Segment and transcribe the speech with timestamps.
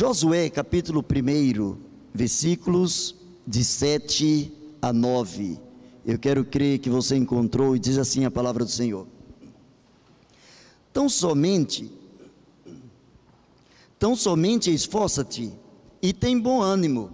[0.00, 1.76] Josué, capítulo 1,
[2.14, 3.14] versículos
[3.46, 4.50] de 7
[4.80, 5.60] a 9.
[6.06, 9.06] Eu quero crer que você encontrou e diz assim a palavra do Senhor.
[10.90, 11.92] Tão somente,
[13.98, 15.52] tão somente esforça-te
[16.00, 17.10] e tem bom ânimo,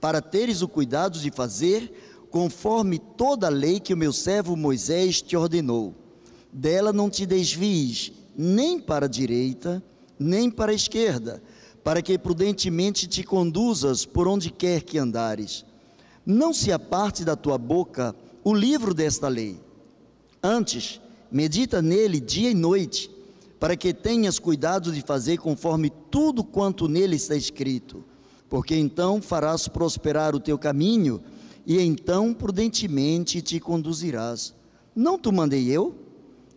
[0.00, 1.92] para teres o cuidado de fazer
[2.30, 5.94] conforme toda a lei que o meu servo Moisés te ordenou.
[6.50, 9.84] Dela não te desvies, nem para a direita,
[10.18, 11.42] nem para a esquerda,
[11.82, 15.64] para que prudentemente te conduzas por onde quer que andares.
[16.24, 19.58] Não se aparte da tua boca o livro desta lei.
[20.42, 23.10] Antes, medita nele dia e noite,
[23.58, 28.04] para que tenhas cuidado de fazer conforme tudo quanto nele está escrito,
[28.48, 31.20] porque então farás prosperar o teu caminho
[31.66, 34.54] e então prudentemente te conduzirás.
[34.94, 35.94] Não te mandei eu?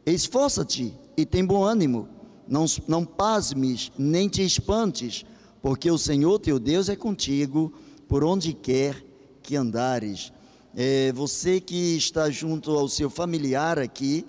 [0.06, 2.08] Esforça-te e tem bom ânimo
[2.48, 5.26] não, não pasmes, nem te espantes,
[5.62, 7.74] porque o Senhor teu Deus é contigo
[8.08, 9.04] por onde quer
[9.42, 10.32] que andares.
[10.76, 14.26] É, você que está junto ao seu familiar aqui,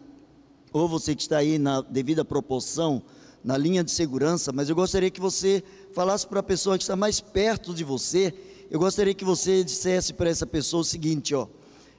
[0.72, 3.02] ou você que está aí na devida proporção,
[3.42, 6.96] na linha de segurança, mas eu gostaria que você falasse para a pessoa que está
[6.96, 8.32] mais perto de você,
[8.70, 11.46] eu gostaria que você dissesse para essa pessoa o seguinte, ó,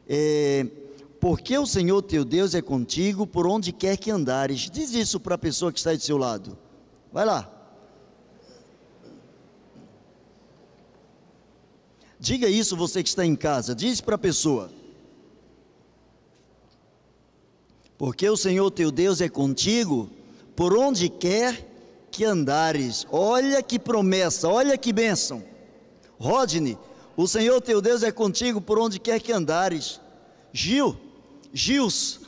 [0.10, 0.66] é,
[1.26, 4.70] porque o Senhor teu Deus é contigo por onde quer que andares.
[4.70, 6.56] Diz isso para a pessoa que está do seu lado.
[7.12, 7.52] Vai lá.
[12.20, 13.74] Diga isso você que está em casa.
[13.74, 14.70] Diz para a pessoa.
[17.98, 20.12] Porque o Senhor teu Deus é contigo
[20.56, 21.68] por onde quer
[22.12, 23.08] que andares.
[23.10, 25.44] Olha que promessa, olha que bênção.
[26.20, 26.78] Rodney,
[27.18, 30.00] o Senhor teu Deus é contigo por onde quer que andares.
[30.54, 30.96] Gil,
[31.56, 32.20] Gils,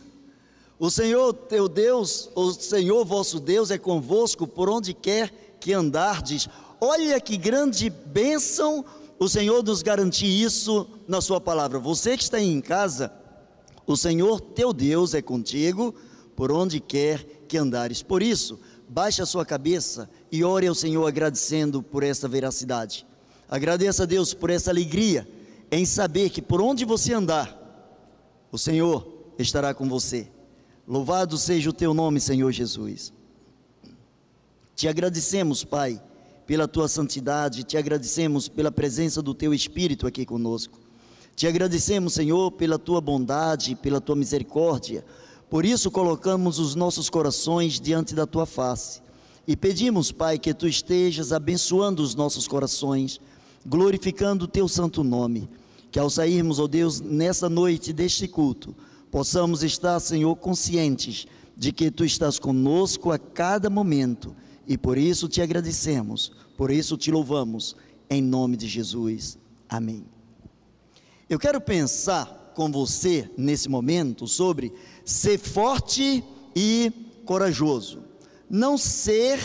[0.80, 6.48] o Senhor teu Deus, o Senhor vosso Deus é convosco por onde quer que andardes.
[6.80, 8.86] Olha que grande bênção
[9.20, 11.78] o Senhor nos garantir isso na Sua palavra.
[11.78, 13.12] Você que está aí em casa,
[13.86, 15.94] o Senhor teu Deus é contigo
[16.34, 18.02] por onde quer que andares.
[18.02, 23.06] Por isso, baixe a sua cabeça e ore ao Senhor agradecendo por essa veracidade.
[23.50, 25.28] Agradeça a Deus por essa alegria
[25.70, 27.58] em saber que por onde você andar,
[28.52, 30.28] o Senhor estará com você.
[30.88, 33.14] Louvado seja o teu nome, Senhor Jesus.
[34.76, 36.02] Te agradecemos, Pai,
[36.46, 40.80] pela tua santidade, te agradecemos pela presença do teu Espírito aqui conosco.
[41.36, 45.06] Te agradecemos, Senhor, pela tua bondade, pela tua misericórdia.
[45.50, 49.02] Por isso colocamos os nossos corações diante da tua face
[49.48, 53.22] e pedimos, Pai, que tu estejas abençoando os nossos corações,
[53.66, 55.50] glorificando o teu santo nome.
[55.90, 58.76] Que ao sairmos, ó Deus, nessa noite deste culto,
[59.12, 64.36] possamos estar, Senhor, conscientes de que Tu estás conosco a cada momento
[64.68, 67.76] e por isso te agradecemos, por isso te louvamos,
[68.10, 69.38] em nome de Jesus.
[69.68, 70.06] Amém.
[71.30, 74.74] Eu quero pensar com você nesse momento sobre
[75.04, 76.24] ser forte
[76.56, 76.92] e
[77.26, 78.04] corajoso.
[78.50, 79.40] Não ser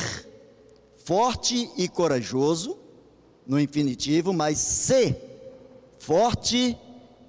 [1.05, 2.79] forte e corajoso,
[3.47, 6.77] no infinitivo, mas ser forte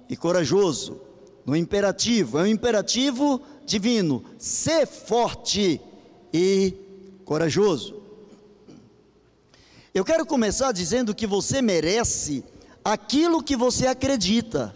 [0.08, 1.00] e corajoso
[1.44, 4.24] no imperativo, é um imperativo divino.
[4.38, 5.80] Ser forte
[6.32, 6.74] e
[7.24, 8.02] corajoso.
[9.92, 12.44] Eu quero começar dizendo que você merece
[12.84, 14.74] aquilo que você acredita.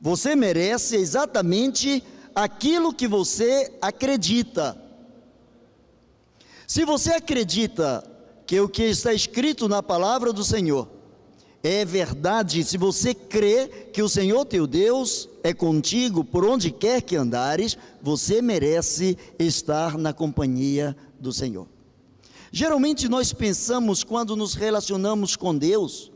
[0.00, 2.02] Você merece exatamente
[2.34, 4.76] aquilo que você acredita.
[6.66, 8.04] Se você acredita
[8.46, 10.95] que o que está escrito na palavra do Senhor
[11.66, 17.02] é verdade, se você crê que o Senhor teu Deus é contigo por onde quer
[17.02, 21.66] que andares, você merece estar na companhia do Senhor.
[22.52, 26.12] Geralmente nós pensamos quando nos relacionamos com Deus,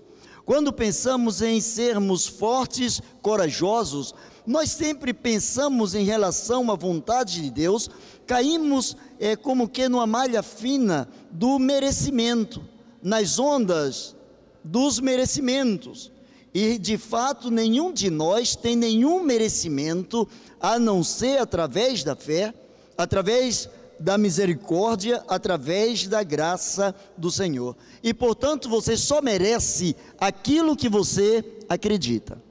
[0.47, 4.14] quando pensamos em sermos fortes, corajosos,
[4.46, 7.91] nós sempre pensamos em relação à vontade de Deus,
[8.25, 12.62] caímos é, como que numa malha fina do merecimento,
[13.03, 14.14] nas ondas
[14.62, 16.10] dos merecimentos.
[16.52, 20.26] E de fato, nenhum de nós tem nenhum merecimento
[20.60, 22.52] a não ser através da fé,
[22.98, 23.68] através
[23.98, 27.76] da misericórdia, através da graça do Senhor.
[28.02, 32.42] E portanto, você só merece aquilo que você acredita.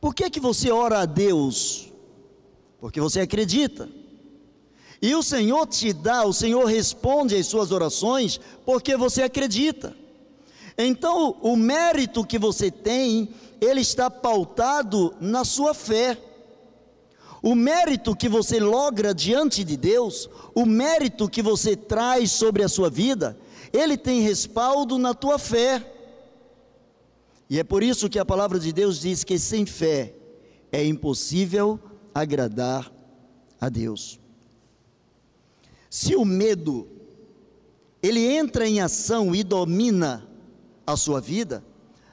[0.00, 1.92] Por que que você ora a Deus?
[2.80, 3.88] Porque você acredita.
[5.00, 9.94] E o Senhor te dá, o Senhor responde às suas orações porque você acredita.
[10.80, 13.30] Então, o mérito que você tem,
[13.60, 16.16] ele está pautado na sua fé.
[17.42, 22.68] O mérito que você logra diante de Deus, o mérito que você traz sobre a
[22.68, 23.36] sua vida,
[23.72, 25.84] ele tem respaldo na tua fé.
[27.50, 30.14] E é por isso que a palavra de Deus diz que sem fé
[30.70, 31.80] é impossível
[32.14, 32.92] agradar
[33.60, 34.20] a Deus.
[35.90, 36.86] Se o medo
[38.00, 40.27] ele entra em ação e domina
[40.92, 41.62] a sua vida,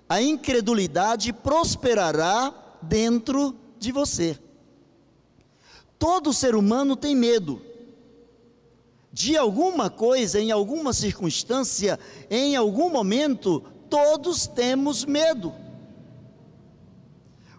[0.08, 4.38] a incredulidade prosperará dentro de você.
[5.98, 7.62] Todo ser humano tem medo
[9.14, 11.98] de alguma coisa, em alguma circunstância,
[12.30, 15.54] em algum momento, todos temos medo.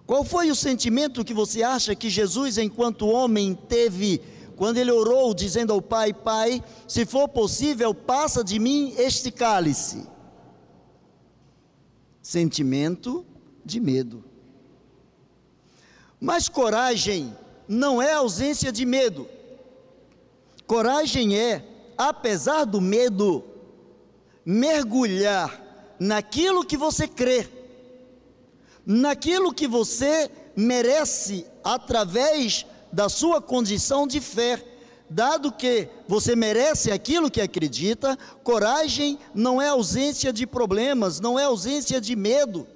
[0.06, 4.20] Qual foi o sentimento que você acha que Jesus, enquanto homem, teve
[4.54, 10.15] quando ele orou, dizendo ao Pai: Pai, se for possível, passa de mim este cálice?
[12.26, 13.24] Sentimento
[13.64, 14.24] de medo.
[16.20, 17.32] Mas coragem
[17.68, 19.28] não é ausência de medo.
[20.66, 21.64] Coragem é,
[21.96, 23.44] apesar do medo,
[24.44, 27.48] mergulhar naquilo que você crê,
[28.84, 34.60] naquilo que você merece através da sua condição de fé.
[35.08, 41.44] Dado que você merece aquilo que acredita, coragem não é ausência de problemas, não é
[41.44, 42.66] ausência de medo,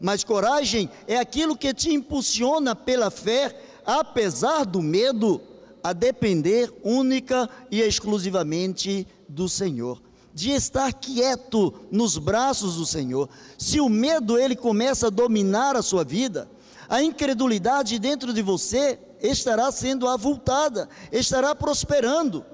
[0.00, 3.56] mas coragem é aquilo que te impulsiona pela fé,
[3.86, 5.40] apesar do medo,
[5.82, 10.02] a depender única e exclusivamente do Senhor
[10.34, 13.28] de estar quieto nos braços do Senhor.
[13.56, 16.50] Se o medo ele começa a dominar a sua vida,
[16.88, 22.44] a incredulidade dentro de você estará sendo avultada, estará prosperando.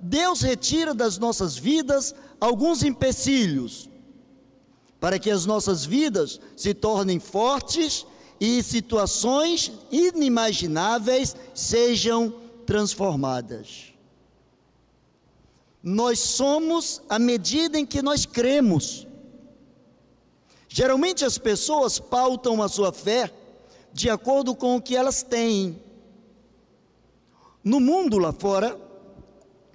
[0.00, 3.90] Deus retira das nossas vidas alguns empecilhos,
[5.00, 8.06] para que as nossas vidas se tornem fortes
[8.40, 12.34] e situações inimagináveis sejam
[12.66, 13.92] transformadas.
[15.82, 19.06] Nós somos à medida em que nós cremos.
[20.68, 23.32] Geralmente as pessoas pautam a sua fé
[23.92, 25.80] de acordo com o que elas têm.
[27.64, 28.78] No mundo lá fora,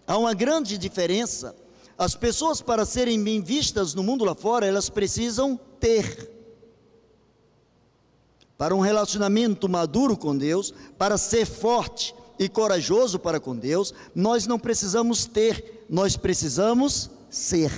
[0.06, 1.56] há uma grande diferença.
[1.98, 6.32] As pessoas, para serem bem vistas no mundo lá fora, elas precisam ter.
[8.58, 14.46] Para um relacionamento maduro com Deus, para ser forte e corajoso para com Deus, nós
[14.46, 17.72] não precisamos ter, nós precisamos ser.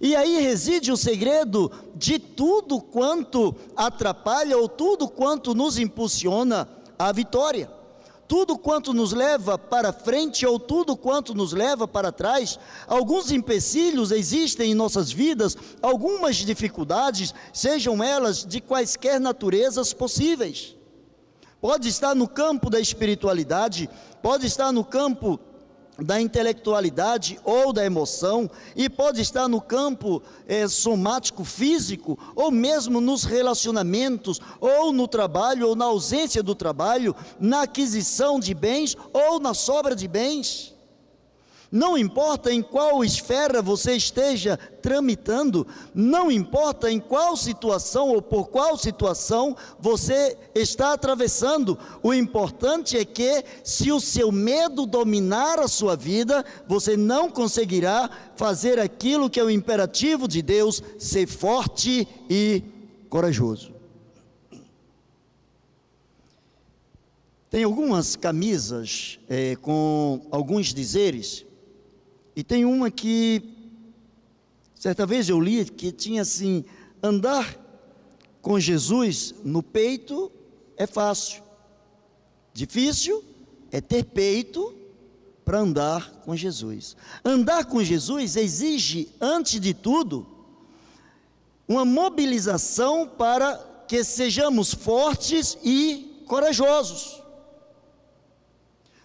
[0.00, 7.10] E aí reside o segredo de tudo quanto atrapalha ou tudo quanto nos impulsiona à
[7.10, 7.77] vitória.
[8.28, 14.12] Tudo quanto nos leva para frente ou tudo quanto nos leva para trás, alguns empecilhos
[14.12, 20.76] existem em nossas vidas, algumas dificuldades, sejam elas de quaisquer naturezas possíveis.
[21.58, 23.88] Pode estar no campo da espiritualidade,
[24.22, 25.40] pode estar no campo
[25.98, 33.00] da intelectualidade ou da emoção, e pode estar no campo é, somático, físico, ou mesmo
[33.00, 39.40] nos relacionamentos, ou no trabalho, ou na ausência do trabalho, na aquisição de bens ou
[39.40, 40.77] na sobra de bens.
[41.70, 48.48] Não importa em qual esfera você esteja tramitando, não importa em qual situação ou por
[48.48, 55.68] qual situação você está atravessando, o importante é que, se o seu medo dominar a
[55.68, 62.08] sua vida, você não conseguirá fazer aquilo que é o imperativo de Deus: ser forte
[62.30, 62.62] e
[63.10, 63.72] corajoso.
[67.50, 71.47] Tem algumas camisas é, com alguns dizeres
[72.38, 73.42] e tem uma que,
[74.72, 76.64] certa vez eu li, que tinha assim:
[77.02, 77.52] andar
[78.40, 80.30] com Jesus no peito
[80.76, 81.42] é fácil,
[82.54, 83.24] difícil
[83.72, 84.72] é ter peito
[85.44, 86.96] para andar com Jesus.
[87.24, 90.24] Andar com Jesus exige, antes de tudo,
[91.66, 93.56] uma mobilização para
[93.88, 97.20] que sejamos fortes e corajosos.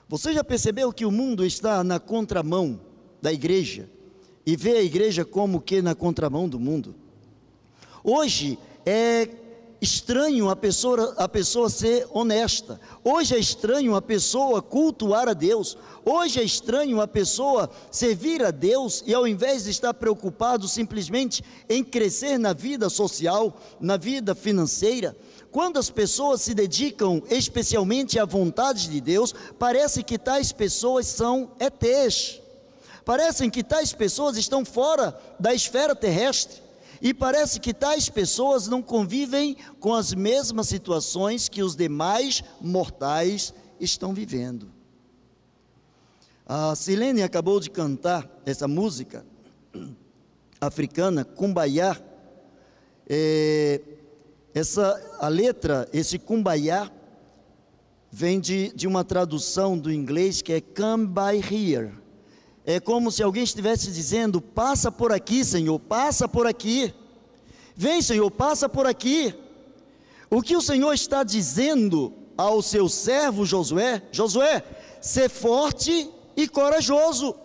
[0.07, 2.92] Você já percebeu que o mundo está na contramão
[3.23, 3.89] da igreja
[4.45, 6.93] e vê a igreja como que na contramão do mundo.
[8.03, 9.29] Hoje é
[9.81, 12.81] estranho a pessoa, a pessoa ser honesta.
[13.01, 15.77] Hoje é estranho a pessoa cultuar a Deus.
[16.03, 21.41] Hoje é estranho a pessoa servir a Deus e ao invés de estar preocupado simplesmente
[21.69, 25.15] em crescer na vida social, na vida financeira,
[25.49, 31.51] quando as pessoas se dedicam especialmente à vontade de Deus, parece que tais pessoas são
[31.57, 32.42] ETs.
[33.05, 36.61] Parecem que tais pessoas estão fora da esfera terrestre.
[37.01, 43.53] E parece que tais pessoas não convivem com as mesmas situações que os demais mortais
[43.77, 44.71] estão vivendo.
[46.45, 49.25] A Silene acabou de cantar essa música
[50.61, 52.01] africana, Kumbaya,
[53.07, 53.81] é,
[54.53, 56.89] essa, a letra, esse Kumbaya,
[58.09, 62.02] vem de, de uma tradução do inglês que é come by here.
[62.65, 66.93] É como se alguém estivesse dizendo: passa por aqui, Senhor, passa por aqui.
[67.75, 69.35] Vem, Senhor, passa por aqui.
[70.29, 74.01] O que o Senhor está dizendo ao seu servo Josué?
[74.11, 74.63] Josué,
[75.01, 77.35] ser forte e corajoso.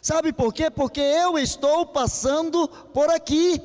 [0.00, 0.70] Sabe por quê?
[0.70, 3.60] Porque eu estou passando por aqui.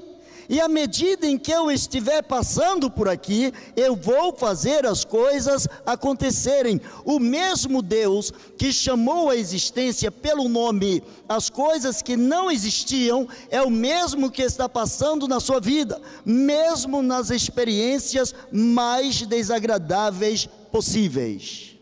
[0.52, 5.66] E à medida em que eu estiver passando por aqui, eu vou fazer as coisas
[5.86, 6.82] acontecerem.
[7.06, 13.62] O mesmo Deus que chamou a existência pelo nome as coisas que não existiam, é
[13.62, 21.78] o mesmo que está passando na sua vida, mesmo nas experiências mais desagradáveis possíveis.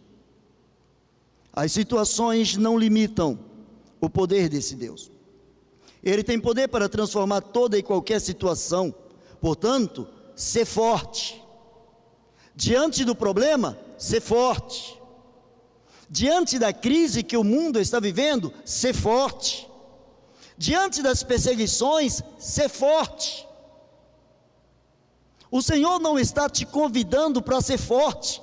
[1.51, 3.39] As situações não limitam
[3.99, 5.09] o poder desse Deus.
[6.03, 8.93] Ele tem poder para transformar toda e qualquer situação.
[9.41, 11.43] Portanto, ser forte.
[12.55, 14.99] Diante do problema, ser forte.
[16.09, 19.69] Diante da crise que o mundo está vivendo, ser forte.
[20.57, 23.47] Diante das perseguições, ser forte.
[25.51, 28.41] O Senhor não está te convidando para ser forte.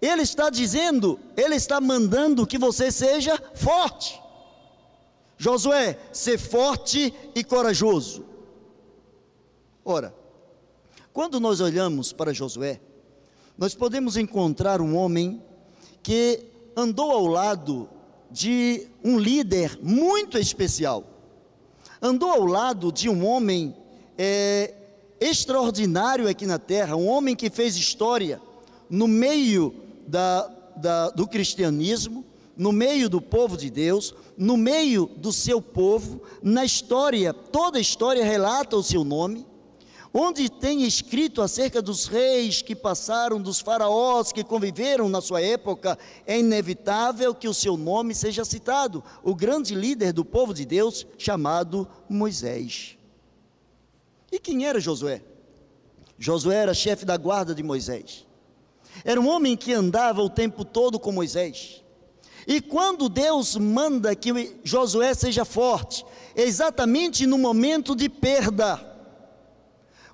[0.00, 4.20] Ele está dizendo, Ele está mandando que você seja forte.
[5.38, 8.24] Josué, ser forte e corajoso.
[9.84, 10.12] Ora,
[11.12, 12.80] quando nós olhamos para Josué,
[13.56, 15.42] nós podemos encontrar um homem
[16.02, 16.44] que
[16.76, 17.88] andou ao lado
[18.30, 21.04] de um líder muito especial,
[22.02, 23.74] andou ao lado de um homem
[24.16, 24.74] é,
[25.20, 28.40] extraordinário aqui na terra, um homem que fez história
[28.90, 29.74] no meio
[30.06, 32.24] da, da, do cristianismo,
[32.58, 37.80] no meio do povo de Deus, no meio do seu povo, na história, toda a
[37.80, 39.46] história relata o seu nome,
[40.12, 45.96] onde tem escrito acerca dos reis que passaram, dos faraós que conviveram na sua época,
[46.26, 51.06] é inevitável que o seu nome seja citado, o grande líder do povo de Deus,
[51.16, 52.98] chamado Moisés.
[54.32, 55.22] E quem era Josué?
[56.18, 58.26] Josué era chefe da guarda de Moisés.
[59.04, 61.84] Era um homem que andava o tempo todo com Moisés.
[62.48, 66.02] E quando Deus manda que Josué seja forte,
[66.34, 68.82] exatamente no momento de perda.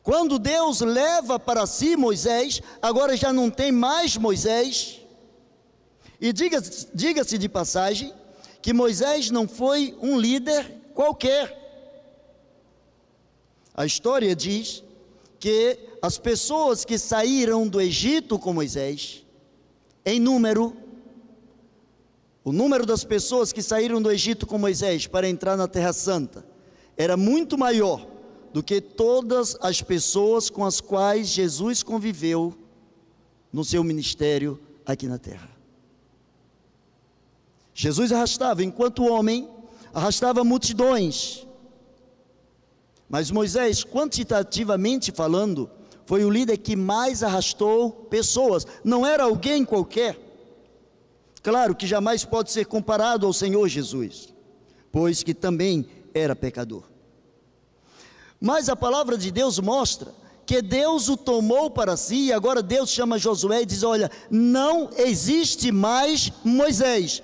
[0.02, 5.00] Quando Deus leva para si Moisés, agora já não tem mais Moisés.
[6.20, 8.12] E diga-se diga de passagem
[8.60, 11.62] que Moisés não foi um líder qualquer.
[13.72, 14.82] A história diz
[15.38, 19.24] que as pessoas que saíram do Egito com Moisés,
[20.04, 20.83] em número,
[22.44, 26.44] o número das pessoas que saíram do Egito com Moisés para entrar na Terra Santa
[26.96, 28.06] era muito maior
[28.52, 32.54] do que todas as pessoas com as quais Jesus conviveu
[33.52, 35.50] no seu ministério aqui na terra.
[37.74, 39.48] Jesus arrastava, enquanto homem,
[39.92, 41.46] arrastava multidões.
[43.08, 45.68] Mas Moisés, quantitativamente falando,
[46.06, 50.23] foi o líder que mais arrastou pessoas, não era alguém qualquer.
[51.44, 54.32] Claro que jamais pode ser comparado ao Senhor Jesus,
[54.90, 56.84] pois que também era pecador.
[58.40, 60.10] Mas a palavra de Deus mostra
[60.46, 64.88] que Deus o tomou para si, e agora Deus chama Josué e diz: Olha, não
[64.96, 67.22] existe mais Moisés,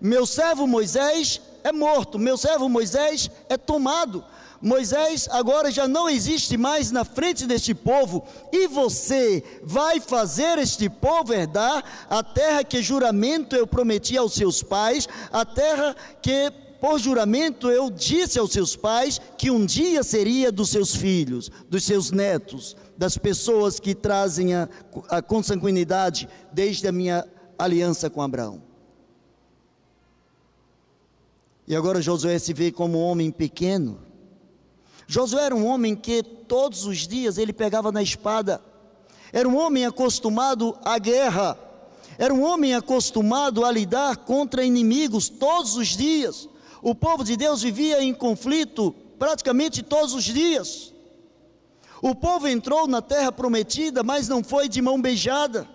[0.00, 4.24] meu servo Moisés é morto, meu servo Moisés é tomado.
[4.62, 10.88] Moisés agora já não existe mais na frente deste povo, e você vai fazer este
[10.88, 16.98] povo herdar a terra que juramento eu prometi aos seus pais, a terra que por
[16.98, 22.12] juramento eu disse aos seus pais que um dia seria dos seus filhos, dos seus
[22.12, 24.68] netos, das pessoas que trazem a,
[25.08, 27.26] a consanguinidade desde a minha
[27.58, 28.62] aliança com Abraão.
[31.66, 34.00] E agora Josué se vê como um homem pequeno,
[35.06, 38.62] Josué era um homem que todos os dias ele pegava na espada,
[39.32, 41.58] era um homem acostumado à guerra,
[42.18, 46.48] era um homem acostumado a lidar contra inimigos todos os dias.
[46.82, 50.92] O povo de Deus vivia em conflito praticamente todos os dias.
[52.02, 55.68] O povo entrou na terra prometida, mas não foi de mão beijada.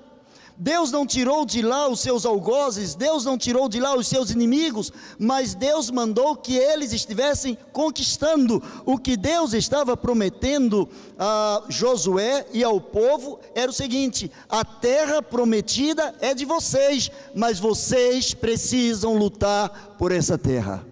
[0.60, 4.32] Deus não tirou de lá os seus algozes, Deus não tirou de lá os seus
[4.32, 8.62] inimigos, mas Deus mandou que eles estivessem conquistando.
[8.84, 15.22] O que Deus estava prometendo a Josué e ao povo era o seguinte: a terra
[15.22, 20.84] prometida é de vocês, mas vocês precisam lutar por essa terra.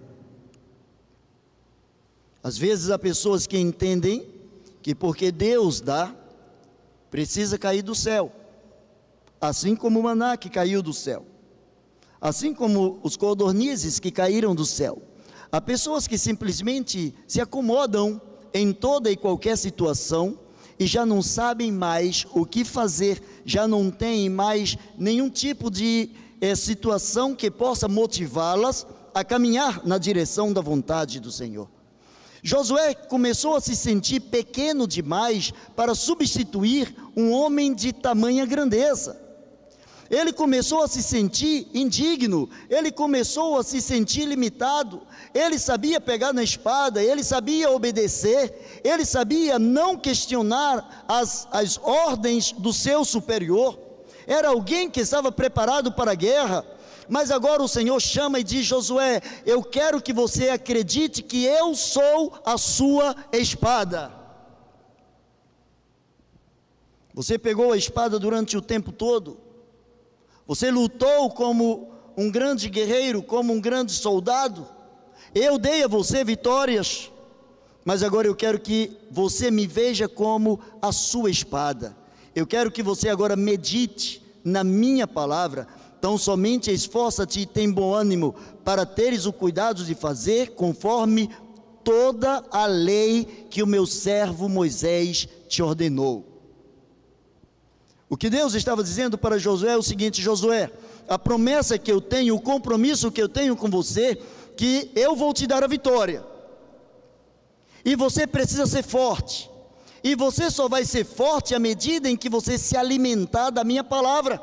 [2.40, 4.28] Às vezes há pessoas que entendem
[4.80, 6.14] que porque Deus dá,
[7.10, 8.30] precisa cair do céu,
[9.48, 11.24] assim como o maná que caiu do céu,
[12.20, 15.02] assim como os codornizes que caíram do céu.
[15.50, 18.20] Há pessoas que simplesmente se acomodam
[18.52, 20.38] em toda e qualquer situação
[20.78, 26.10] e já não sabem mais o que fazer, já não têm mais nenhum tipo de
[26.40, 31.68] é, situação que possa motivá-las a caminhar na direção da vontade do Senhor.
[32.42, 39.25] Josué começou a se sentir pequeno demais para substituir um homem de tamanha grandeza.
[40.10, 45.02] Ele começou a se sentir indigno, ele começou a se sentir limitado.
[45.34, 52.52] Ele sabia pegar na espada, ele sabia obedecer, ele sabia não questionar as, as ordens
[52.52, 53.78] do seu superior.
[54.26, 56.64] Era alguém que estava preparado para a guerra,
[57.08, 61.74] mas agora o Senhor chama e diz: Josué, eu quero que você acredite que eu
[61.74, 64.12] sou a sua espada.
[67.14, 69.38] Você pegou a espada durante o tempo todo,
[70.46, 74.66] você lutou como um grande guerreiro, como um grande soldado.
[75.34, 77.10] Eu dei a você vitórias,
[77.84, 81.96] mas agora eu quero que você me veja como a sua espada.
[82.34, 85.66] Eu quero que você agora medite na minha palavra.
[85.98, 88.34] Então, somente esforça-te e tem bom ânimo
[88.64, 91.30] para teres o cuidado de fazer conforme
[91.82, 96.35] toda a lei que o meu servo Moisés te ordenou.
[98.08, 100.70] O que Deus estava dizendo para Josué é o seguinte: Josué,
[101.08, 104.16] a promessa que eu tenho, o compromisso que eu tenho com você,
[104.56, 106.24] que eu vou te dar a vitória.
[107.84, 109.50] E você precisa ser forte.
[110.02, 113.82] E você só vai ser forte à medida em que você se alimentar da minha
[113.82, 114.40] palavra.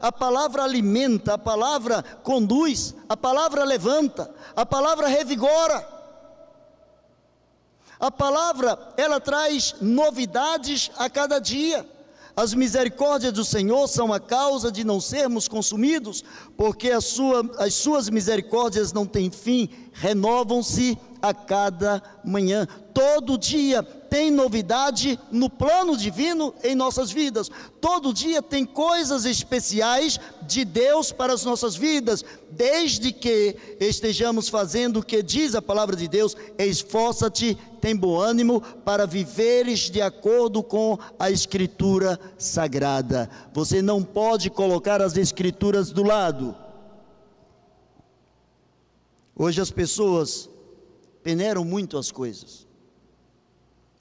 [0.00, 5.88] A palavra alimenta, a palavra conduz, a palavra levanta, a palavra revigora.
[7.98, 11.88] A palavra, ela traz novidades a cada dia.
[12.36, 16.24] As misericórdias do Senhor são a causa de não sermos consumidos,
[16.56, 22.68] porque sua, as suas misericórdias não têm fim, renovam-se a cada manhã.
[22.92, 27.50] Todo dia tem novidade no plano divino em nossas vidas.
[27.80, 34.98] Todo dia tem coisas especiais de Deus para as nossas vidas, desde que estejamos fazendo
[35.00, 40.62] o que diz a palavra de Deus: esforça-te, tem bom ânimo para viveres de acordo
[40.62, 43.30] com a Escritura sagrada.
[43.54, 46.54] Você não pode colocar as Escrituras do lado.
[49.34, 50.50] Hoje as pessoas
[51.24, 52.68] peneiram muito as coisas.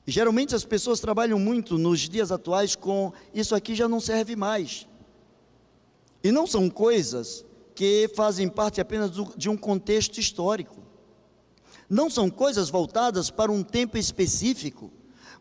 [0.05, 4.85] Geralmente as pessoas trabalham muito nos dias atuais com isso aqui já não serve mais.
[6.21, 10.83] E não são coisas que fazem parte apenas de um contexto histórico.
[11.89, 14.91] Não são coisas voltadas para um tempo específico.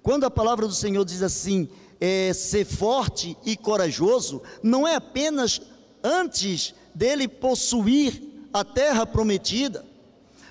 [0.02, 1.68] Quando a palavra do Senhor diz assim,
[2.00, 5.60] é, ser forte e corajoso, não é apenas
[6.02, 9.84] antes dele possuir a terra prometida,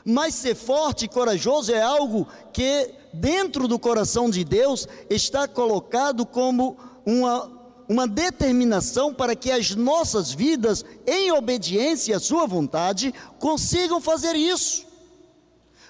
[0.06, 6.26] mas ser forte e corajoso é algo que dentro do coração de Deus está colocado
[6.26, 7.52] como uma,
[7.88, 14.86] uma determinação para que as nossas vidas, em obediência à Sua vontade, consigam fazer isso.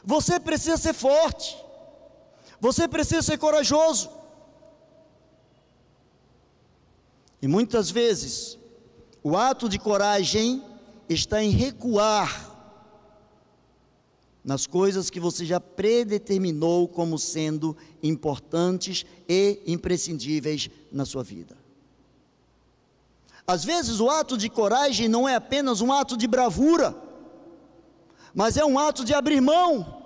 [0.04, 1.56] Você precisa ser forte,
[2.60, 4.10] você precisa ser corajoso.
[7.42, 8.58] E muitas vezes,
[9.24, 10.64] o ato de coragem
[11.10, 12.51] está em recuar
[14.44, 21.56] nas coisas que você já predeterminou como sendo importantes e imprescindíveis na sua vida.
[23.46, 26.96] Às vezes o ato de coragem não é apenas um ato de bravura,
[28.34, 30.02] mas é um ato de abrir mão.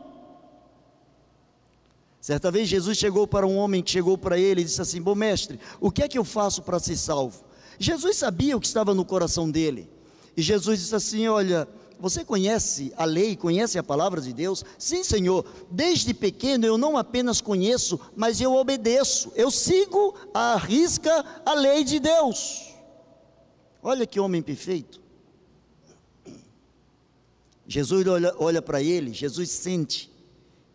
[2.19, 5.13] Certa vez Jesus chegou para um homem que chegou para ele e disse assim: Bom
[5.13, 7.45] mestre, o que é que eu faço para ser salvo?
[7.77, 9.87] Jesus sabia o que estava no coração dele.
[10.35, 11.67] E Jesus disse assim: Olha,
[11.99, 14.63] você conhece a lei, conhece a palavra de Deus?
[14.77, 15.45] Sim, Senhor.
[15.71, 19.31] Desde pequeno eu não apenas conheço, mas eu obedeço.
[19.35, 22.73] Eu sigo a risca a lei de Deus.
[23.81, 25.01] Olha que homem perfeito.
[27.67, 30.11] Jesus olha, olha para ele, Jesus sente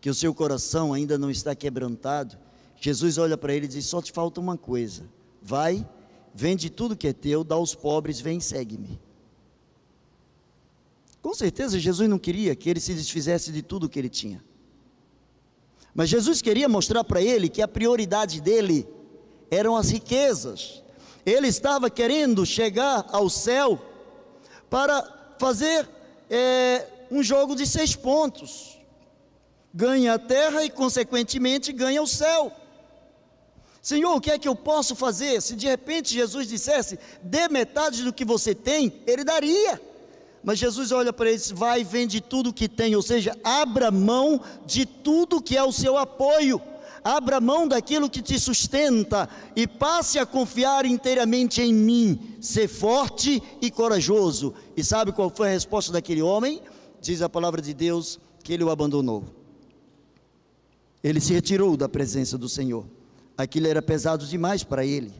[0.01, 2.37] que o seu coração ainda não está quebrantado.
[2.79, 5.03] Jesus olha para ele e diz: Só te falta uma coisa.
[5.41, 5.87] Vai,
[6.33, 8.99] vende tudo que é teu, dá aos pobres, vem segue-me.
[11.21, 14.43] Com certeza Jesus não queria que ele se desfizesse de tudo que ele tinha.
[15.93, 18.87] Mas Jesus queria mostrar para ele que a prioridade dele
[19.49, 20.81] eram as riquezas.
[21.25, 23.79] Ele estava querendo chegar ao céu
[24.69, 25.87] para fazer
[26.29, 28.79] é, um jogo de seis pontos.
[29.73, 32.51] ganha a terra e, consequentemente, ganha o céu.
[33.81, 35.41] Senhor, o que é que eu posso fazer?
[35.41, 39.81] Se de repente Jesus dissesse, dê metade do que você tem, ele daria.
[40.43, 43.91] Mas Jesus olha para ele e diz: vai, vende tudo que tem, ou seja, abra
[43.91, 46.61] mão de tudo que é o seu apoio,
[47.03, 53.41] abra mão daquilo que te sustenta e passe a confiar inteiramente em mim, ser forte
[53.61, 54.53] e corajoso.
[54.75, 56.61] E sabe qual foi a resposta daquele homem?
[56.99, 59.23] Diz a palavra de Deus que ele o abandonou.
[61.03, 62.85] Ele se retirou da presença do Senhor
[63.41, 65.11] aquilo era pesado demais para ele.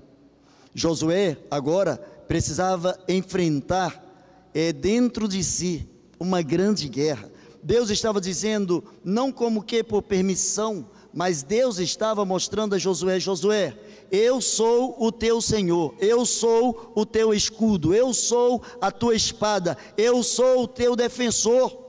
[0.74, 4.02] Josué agora precisava enfrentar
[4.54, 5.88] é, dentro de si
[6.20, 7.32] uma grande guerra.
[7.64, 13.78] Deus estava dizendo, não como que por permissão, mas Deus estava mostrando a Josué: Josué,
[14.12, 19.78] eu sou o teu Senhor, eu sou o teu escudo, eu sou a tua espada,
[19.98, 21.80] eu sou o teu defensor.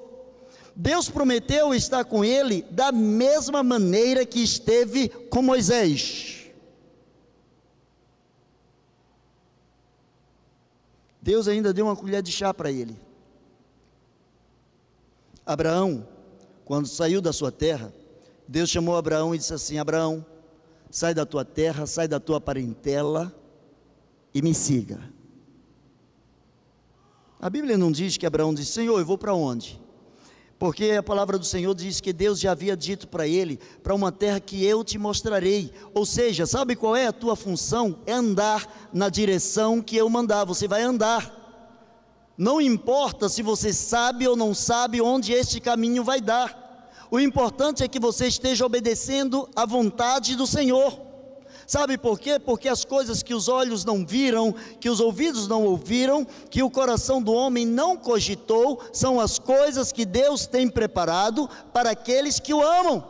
[0.75, 6.42] Deus prometeu estar com ele da mesma maneira que esteve com Moisés.
[11.23, 13.01] Deus ainda deu uma colher de chá para ele.
[15.47, 16.07] Abraão,
[16.65, 17.95] quando saiu da sua terra,
[18.47, 20.25] Deus chamou Abraão e disse assim: Abraão,
[20.91, 23.35] sai da tua terra, sai da tua parentela
[24.35, 25.01] e me siga.
[27.41, 29.82] A Bíblia não diz que Abraão disse: Senhor, eu vou para onde?
[30.63, 34.13] Porque a palavra do Senhor diz que Deus já havia dito para ele, para uma
[34.13, 35.73] terra que eu te mostrarei.
[35.93, 37.99] Ou seja, sabe qual é a tua função?
[38.07, 41.35] É andar na direção que eu mandar, você vai andar.
[42.39, 46.89] Não importa se você sabe ou não sabe onde este caminho vai dar.
[47.11, 51.12] O importante é que você esteja obedecendo à vontade do Senhor.
[51.73, 52.39] Sabe por quê?
[52.39, 56.69] Porque as coisas que os olhos não viram, que os ouvidos não ouviram, que o
[56.69, 62.53] coração do homem não cogitou, são as coisas que Deus tem preparado para aqueles que
[62.53, 63.03] o amam.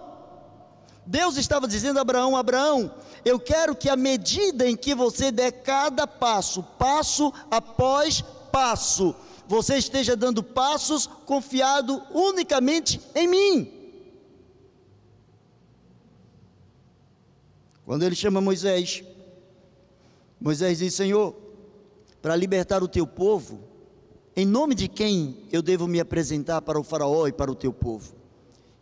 [1.05, 2.95] Deus estava dizendo a Abraão: Abraão,
[3.25, 8.23] eu quero que a medida em que você der cada passo, passo após
[8.53, 9.13] passo,
[9.49, 13.82] você esteja dando passos confiado unicamente em mim.
[17.93, 19.05] Quando ele chama Moisés,
[20.41, 21.37] Moisés diz: Senhor,
[22.23, 23.61] para libertar o teu povo,
[24.35, 27.71] em nome de quem eu devo me apresentar para o Faraó e para o teu
[27.71, 28.15] povo?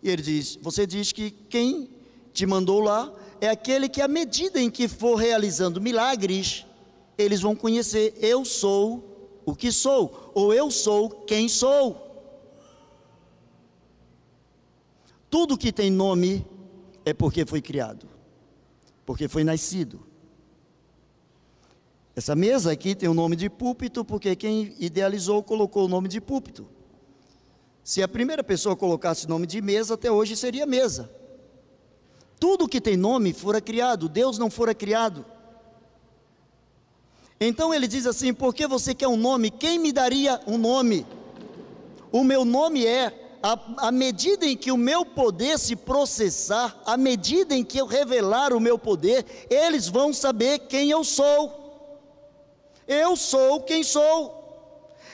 [0.01, 1.91] E ele diz: Você diz que quem
[2.33, 6.65] te mandou lá é aquele que, à medida em que for realizando milagres,
[7.19, 12.01] eles vão conhecer: Eu sou o que sou, ou eu sou quem sou.
[15.29, 16.47] Tudo que tem nome
[17.05, 18.10] é porque foi criado
[19.11, 20.07] porque foi nascido.
[22.15, 26.21] Essa mesa aqui tem o nome de púlpito, porque quem idealizou colocou o nome de
[26.21, 26.69] púlpito.
[27.83, 31.11] Se a primeira pessoa colocasse o nome de mesa, até hoje seria mesa.
[32.39, 35.27] Tudo que tem nome fora criado, Deus não fora criado.
[37.41, 39.51] Então ele diz assim: por que você quer um nome?
[39.51, 41.05] Quem me daria um nome?
[42.13, 47.55] O meu nome é à medida em que o meu poder se processar, à medida
[47.55, 51.59] em que eu revelar o meu poder, eles vão saber quem eu sou.
[52.87, 54.39] Eu sou quem sou.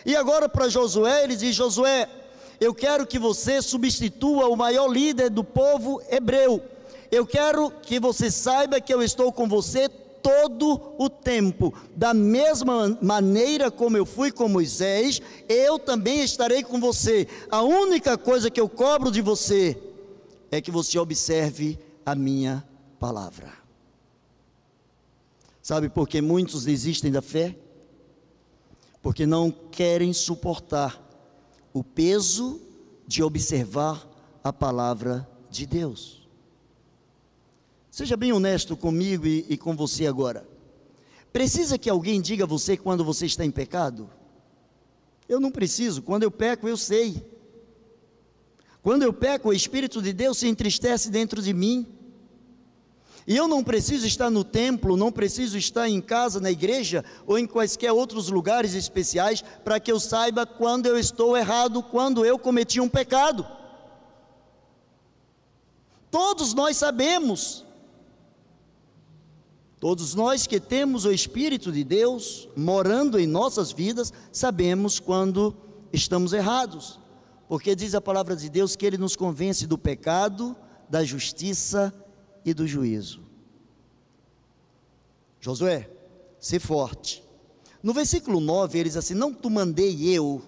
[0.05, 2.09] E agora para Josué, ele diz: Josué,
[2.61, 6.63] eu quero que você substitua o maior líder do povo hebreu.
[7.11, 9.89] Eu quero que você saiba que eu estou com você
[10.23, 11.73] todo o tempo.
[11.95, 17.27] Da mesma maneira como eu fui com Moisés, eu também estarei com você.
[17.51, 19.81] A única coisa que eu cobro de você
[20.51, 22.67] é que você observe a minha
[22.99, 23.53] palavra.
[25.63, 27.57] Sabe por que muitos desistem da fé?
[29.03, 31.03] Porque não querem suportar
[31.73, 32.61] o peso
[33.07, 34.09] de observar
[34.43, 36.26] a palavra de Deus.
[37.97, 40.47] Seja bem honesto comigo e, e com você agora.
[41.33, 44.11] Precisa que alguém diga a você quando você está em pecado?
[45.27, 47.27] Eu não preciso, quando eu peco, eu sei.
[48.83, 51.87] Quando eu peco, o Espírito de Deus se entristece dentro de mim.
[53.27, 57.39] E eu não preciso estar no templo, não preciso estar em casa, na igreja ou
[57.39, 62.39] em quaisquer outros lugares especiais para que eu saiba quando eu estou errado, quando eu
[62.39, 63.47] cometi um pecado.
[66.11, 67.65] Todos nós sabemos.
[69.79, 75.55] Todos nós que temos o Espírito de Deus morando em nossas vidas, sabemos quando
[75.93, 76.99] estamos errados,
[77.49, 80.57] porque diz a palavra de Deus que Ele nos convence do pecado,
[80.89, 81.93] da justiça
[82.45, 83.21] e do juízo.
[85.41, 85.91] Josué,
[86.41, 87.23] se forte.
[87.83, 90.43] No versículo 9 ele diz assim: Não tu mandei eu.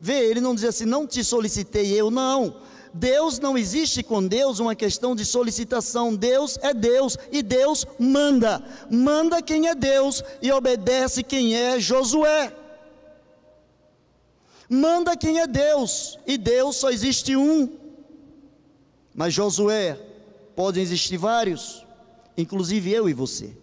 [0.00, 2.60] Vê, ele não diz assim, não te solicitei eu, não.
[2.92, 6.14] Deus não existe com Deus uma questão de solicitação.
[6.14, 8.62] Deus é Deus e Deus manda.
[8.90, 12.54] Manda quem é Deus e obedece quem é Josué.
[14.68, 17.68] Manda quem é Deus e Deus só existe um.
[19.14, 19.98] Mas Josué,
[20.54, 21.86] podem existir vários,
[22.36, 23.56] inclusive eu e você.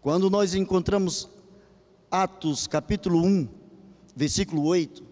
[0.00, 1.28] Quando nós encontramos
[2.10, 3.48] Atos capítulo 1,
[4.16, 5.07] versículo 8,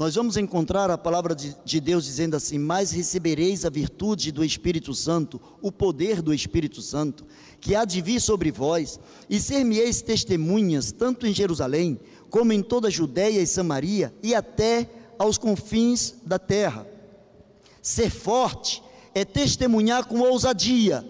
[0.00, 4.42] nós vamos encontrar a palavra de, de, Deus dizendo assim: Mas recebereis a virtude do
[4.42, 7.26] Espírito Santo, o poder do Espírito Santo,
[7.60, 12.88] que há de vir sobre vós, e ser-me-eis testemunhas, tanto em Jerusalém, como em toda
[12.88, 16.86] a Judéia e Samaria, e até aos confins da terra.
[17.82, 18.82] Ser forte
[19.14, 21.06] é testemunhar com ousadia.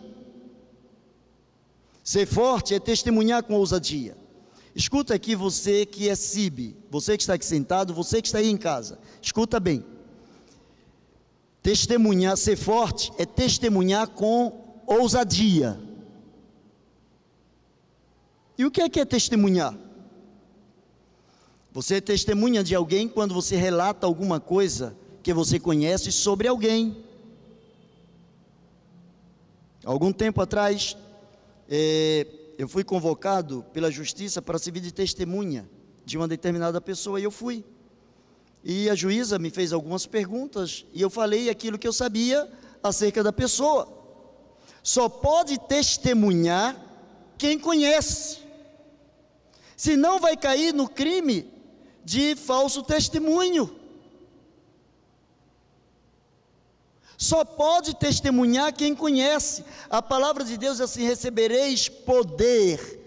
[2.03, 4.19] Ser forte é testemunhar com ousadia.
[4.81, 8.49] Escuta aqui você que é CIB, você que está aqui sentado, você que está aí
[8.49, 8.99] em casa.
[9.21, 9.85] Escuta bem.
[11.63, 15.79] Testemunhar, ser forte é testemunhar com ousadia.
[18.57, 19.77] E o que é que é testemunhar?
[21.73, 27.05] Você é testemunha de alguém quando você relata alguma coisa que você conhece sobre alguém.
[29.85, 30.97] Algum tempo atrás,
[31.69, 35.67] é, eu fui convocado pela justiça para servir de testemunha
[36.05, 37.65] de uma determinada pessoa e eu fui.
[38.63, 42.47] E a juíza me fez algumas perguntas e eu falei aquilo que eu sabia
[42.83, 43.89] acerca da pessoa.
[44.83, 46.77] Só pode testemunhar
[47.39, 48.41] quem conhece.
[49.75, 51.51] Senão vai cair no crime
[52.05, 53.75] de falso testemunho.
[57.21, 59.63] Só pode testemunhar quem conhece.
[59.91, 62.99] A palavra de Deus é assim: recebereis poder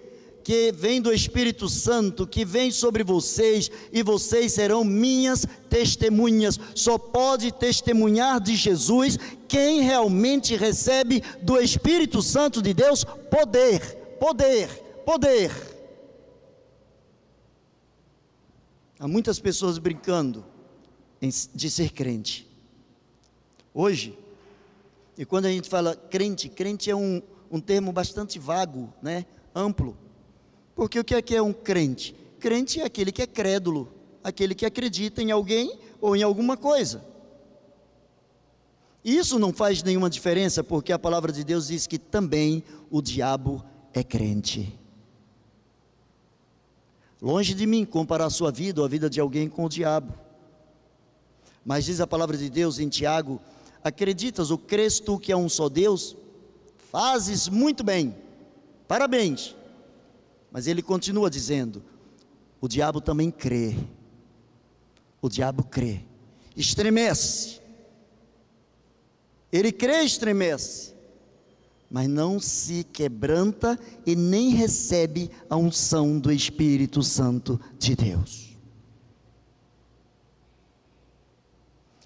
[0.43, 6.60] que vem do Espírito Santo, que vem sobre vocês, e vocês serão minhas testemunhas.
[6.76, 13.82] Só pode testemunhar de Jesus quem realmente recebe do Espírito Santo de Deus poder,
[14.19, 14.69] poder,
[15.04, 15.52] poder.
[18.99, 20.45] Há muitas pessoas brincando
[21.56, 22.53] de ser crente
[23.74, 24.18] hoje.
[25.18, 29.26] E quando a gente fala crente, crente é um, um termo bastante vago, né?
[29.56, 29.98] amplo.
[30.76, 32.16] Porque o que é que é um crente?
[32.40, 33.92] Crente é aquele que é crédulo,
[34.24, 37.04] aquele que acredita em alguém ou em alguma coisa.
[39.04, 43.64] Isso não faz nenhuma diferença, porque a palavra de Deus diz que também o diabo
[43.94, 44.80] é crente.
[47.22, 50.14] Longe de mim comparar a sua vida ou a vida de alguém com o diabo.
[51.66, 53.40] Mas diz a palavra de Deus em Tiago
[53.84, 56.15] acreditas ou crês tu que é um só Deus?
[56.91, 58.15] Fazes muito bem,
[58.88, 59.56] parabéns.
[60.52, 61.84] Mas ele continua dizendo:
[62.62, 63.76] o diabo também crê,
[65.22, 66.02] o diabo crê,
[66.56, 67.60] estremece,
[69.52, 70.93] ele crê, estremece,
[71.89, 78.58] mas não se quebranta e nem recebe a unção do Espírito Santo de Deus.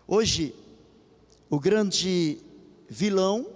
[0.08, 0.56] Hoje,
[1.50, 2.40] o grande
[2.90, 3.48] vilão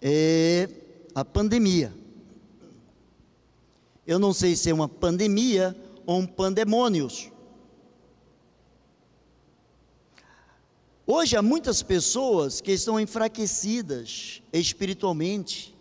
[0.00, 0.68] é
[1.14, 1.92] a pandemia.
[4.06, 7.30] Eu não sei se é uma pandemia ou um pandemônios.
[11.06, 15.76] Hoje há muitas pessoas que estão enfraquecidas espiritualmente.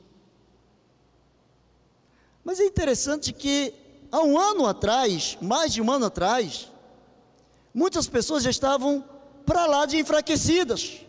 [2.43, 3.73] Mas é interessante que
[4.11, 6.71] há um ano atrás, mais de um ano atrás,
[7.73, 9.05] muitas pessoas já estavam
[9.45, 10.99] para lá de enfraquecidas,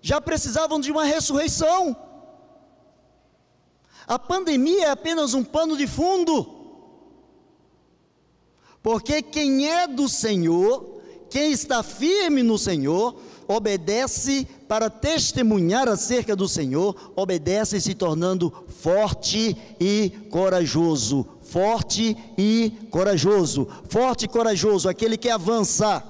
[0.00, 1.96] já precisavam de uma ressurreição.
[4.06, 6.54] A pandemia é apenas um pano de fundo,
[8.82, 16.46] porque quem é do Senhor, quem está firme no Senhor, obedece para testemunhar acerca do
[16.46, 21.26] Senhor, obedece se tornando forte e corajoso.
[21.42, 26.04] Forte e corajoso, forte e corajoso, aquele que avança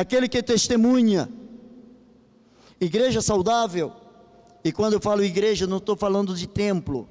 [0.00, 1.28] aquele que testemunha.
[2.78, 3.92] Igreja saudável,
[4.62, 7.08] e quando eu falo igreja, não estou falando de templo,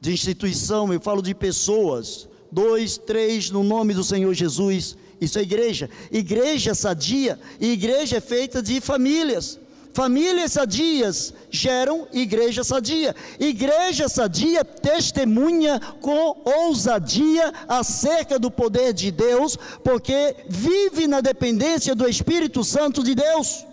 [0.00, 5.42] de instituição, eu falo de pessoas, dois, três, no nome do Senhor Jesus, isso é
[5.42, 5.90] igreja.
[6.12, 9.58] Igreja sadia, e igreja é feita de famílias.
[9.98, 13.16] Famílias sadias geram igreja sadia.
[13.36, 22.08] Igreja sadia testemunha com ousadia acerca do poder de Deus, porque vive na dependência do
[22.08, 23.66] Espírito Santo de Deus.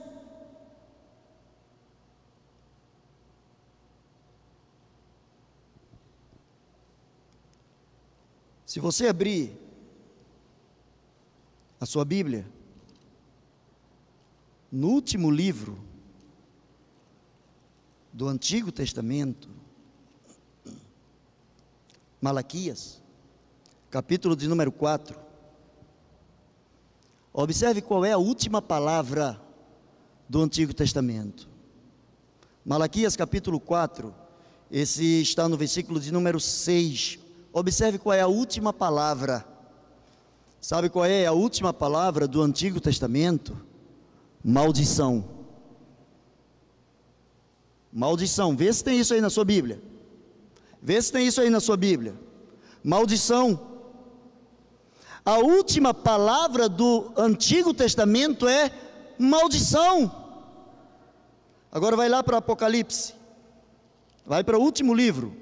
[8.66, 9.56] Se você abrir
[11.80, 12.48] a sua Bíblia,
[14.72, 15.85] no último livro
[18.16, 19.50] do Antigo Testamento,
[22.22, 23.02] Malaquias,
[23.92, 25.20] capítulo de número 4.
[27.34, 29.38] Observe qual é a última palavra
[30.30, 31.50] do Antigo Testamento.
[32.64, 34.16] Malaquias capítulo 4,
[34.72, 37.20] esse está no versículo de número 6.
[37.52, 39.46] Observe qual é a última palavra.
[40.62, 43.58] Sabe qual é a última palavra do Antigo Testamento?
[44.42, 45.35] Maldição.
[47.96, 48.58] Maldição.
[48.58, 49.82] Vê se tem isso aí na sua Bíblia.
[50.82, 52.14] Vê se tem isso aí na sua Bíblia.
[52.84, 53.58] Maldição.
[55.24, 58.70] A última palavra do Antigo Testamento é
[59.18, 60.14] maldição.
[61.72, 63.14] Agora vai lá para Apocalipse.
[64.26, 65.34] Vai para o último livro.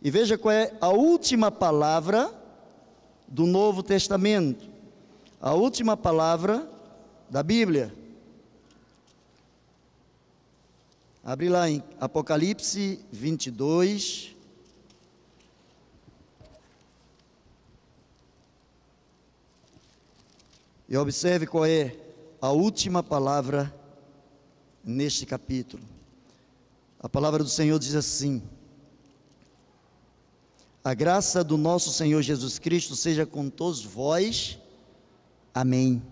[0.00, 2.32] E veja qual é a última palavra
[3.28, 4.66] do Novo Testamento.
[5.38, 6.66] A última palavra
[7.28, 7.94] da Bíblia.
[11.24, 14.34] Abre lá em Apocalipse 22.
[20.88, 21.96] E observe qual é
[22.40, 23.72] a última palavra
[24.82, 25.84] neste capítulo.
[26.98, 28.42] A palavra do Senhor diz assim:
[30.82, 34.58] A graça do nosso Senhor Jesus Cristo seja com todos vós.
[35.54, 36.02] Amém.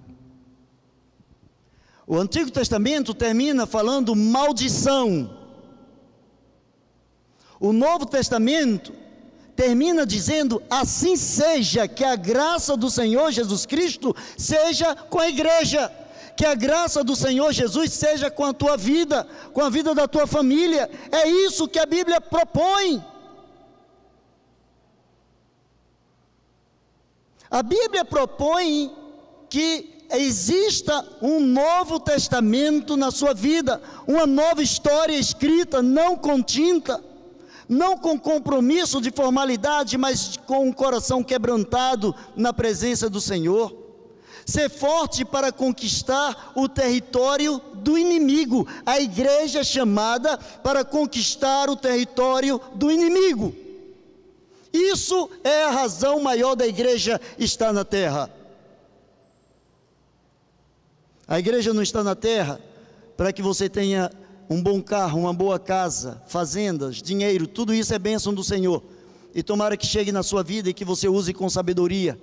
[2.11, 5.31] O Antigo Testamento termina falando maldição.
[7.61, 8.92] O Novo Testamento
[9.55, 15.88] termina dizendo: assim seja, que a graça do Senhor Jesus Cristo seja com a igreja
[16.37, 20.09] que a graça do Senhor Jesus seja com a tua vida, com a vida da
[20.09, 20.90] tua família.
[21.12, 23.05] É isso que a Bíblia propõe.
[27.49, 28.92] A Bíblia propõe
[29.49, 37.03] que exista um novo testamento na sua vida, uma nova história escrita, não com tinta,
[37.68, 43.81] não com compromisso de formalidade, mas com um coração quebrantado na presença do Senhor
[44.44, 48.66] ser forte para conquistar o território do inimigo.
[48.85, 53.55] A igreja é chamada para conquistar o território do inimigo.
[54.73, 58.39] Isso é a razão maior da igreja estar na terra.
[61.31, 62.61] A igreja não está na terra
[63.16, 64.11] para que você tenha
[64.51, 68.83] um bom carro, uma boa casa, fazendas, dinheiro, tudo isso é bênção do Senhor.
[69.35, 72.21] E tomara que chegue na sua vida e que você use com sabedoria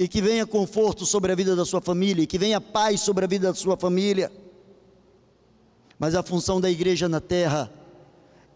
[0.00, 3.26] e que venha conforto sobre a vida da sua família, e que venha paz sobre
[3.26, 4.32] a vida da sua família.
[5.98, 7.70] Mas a função da igreja na terra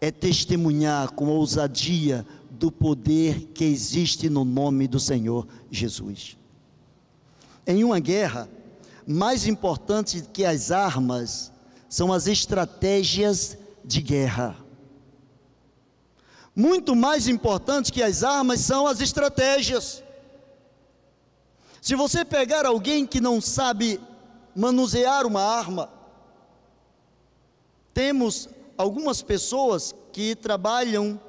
[0.01, 6.35] é testemunhar com ousadia do poder que existe no nome do Senhor Jesus.
[7.67, 8.49] Em uma guerra,
[9.07, 11.51] mais importante que as armas
[11.87, 14.55] são as estratégias de guerra.
[16.55, 20.01] Muito mais importante que as armas são as estratégias.
[21.81, 23.99] Se você pegar alguém que não sabe
[24.55, 25.89] manusear uma arma,
[27.93, 31.19] temos algumas pessoas que trabalham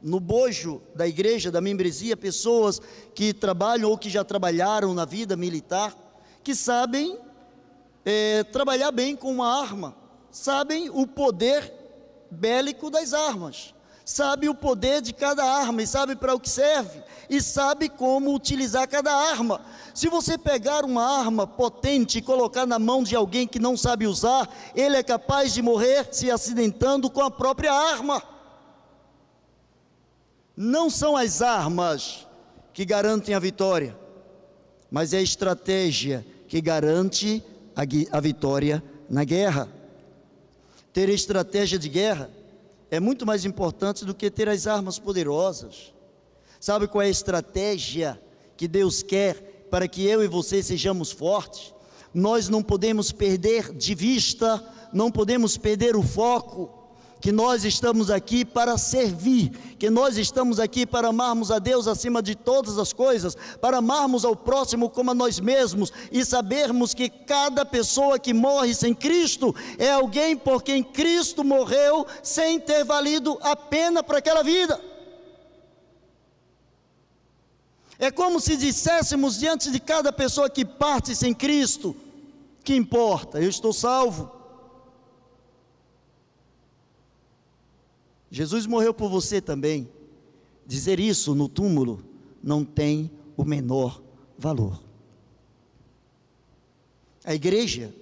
[0.00, 2.80] no bojo da igreja, da membresia, pessoas
[3.14, 5.94] que trabalham ou que já trabalharam na vida militar,
[6.46, 7.18] que sabem
[8.04, 9.96] é, trabalhar bem com uma arma,
[10.30, 11.74] sabem o poder
[12.30, 17.02] bélico das armas, sabe o poder de cada arma e sabe para o que serve
[17.28, 19.60] e sabe como utilizar cada arma.
[19.92, 24.06] Se você pegar uma arma potente e colocar na mão de alguém que não sabe
[24.06, 28.22] usar, ele é capaz de morrer se acidentando com a própria arma.
[30.56, 32.24] Não são as armas
[32.72, 33.98] que garantem a vitória,
[34.88, 37.42] mas é a estratégia que garante
[38.10, 39.68] a, vitória na guerra.
[40.92, 42.30] Ter estratégia de guerra
[42.90, 45.92] é muito mais importante do que ter as armas poderosas.
[46.58, 48.20] Sabe qual é a estratégia
[48.56, 51.74] que Deus quer para que eu e você sejamos fortes?
[52.14, 56.85] Nós não podemos perder de vista, não podemos perder o foco
[57.20, 62.22] que nós estamos aqui para servir, que nós estamos aqui para amarmos a Deus acima
[62.22, 67.08] de todas as coisas, para amarmos ao próximo como a nós mesmos e sabermos que
[67.08, 73.38] cada pessoa que morre sem Cristo é alguém por quem Cristo morreu sem ter valido
[73.42, 74.80] a pena para aquela vida.
[77.98, 81.96] É como se disséssemos diante de cada pessoa que parte sem Cristo:
[82.62, 84.35] que importa, eu estou salvo.
[88.30, 89.88] Jesus morreu por você também.
[90.66, 92.04] Dizer isso no túmulo
[92.42, 94.02] não tem o menor
[94.38, 94.80] valor.
[97.24, 97.94] A igreja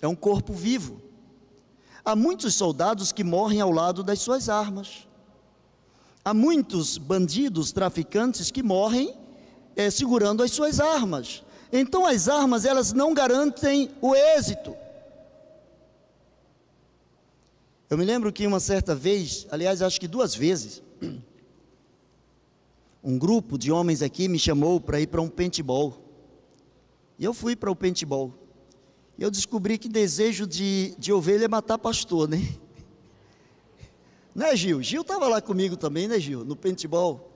[0.00, 1.00] é um corpo vivo.
[2.04, 5.08] Há muitos soldados que morrem ao lado das suas armas.
[6.24, 9.14] Há muitos bandidos, traficantes que morrem
[9.76, 11.42] é, segurando as suas armas.
[11.72, 14.76] Então as armas elas não garantem o êxito.
[17.88, 20.82] Eu me lembro que uma certa vez, aliás, acho que duas vezes,
[23.04, 26.02] um grupo de homens aqui me chamou para ir para um paintball.
[27.18, 28.32] E eu fui para o paintball.
[29.18, 32.40] E eu descobri que desejo de, de ovelha é matar pastor, né?
[34.34, 34.82] Né, Gil?
[34.82, 36.44] Gil estava lá comigo também, né, Gil?
[36.44, 37.30] No paintball.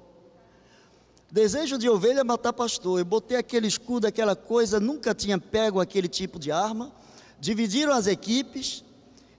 [1.31, 2.99] Desejo de ovelha é matar pastor.
[2.99, 6.93] Eu botei aquele escudo, aquela coisa, nunca tinha pego aquele tipo de arma.
[7.39, 8.83] Dividiram as equipes.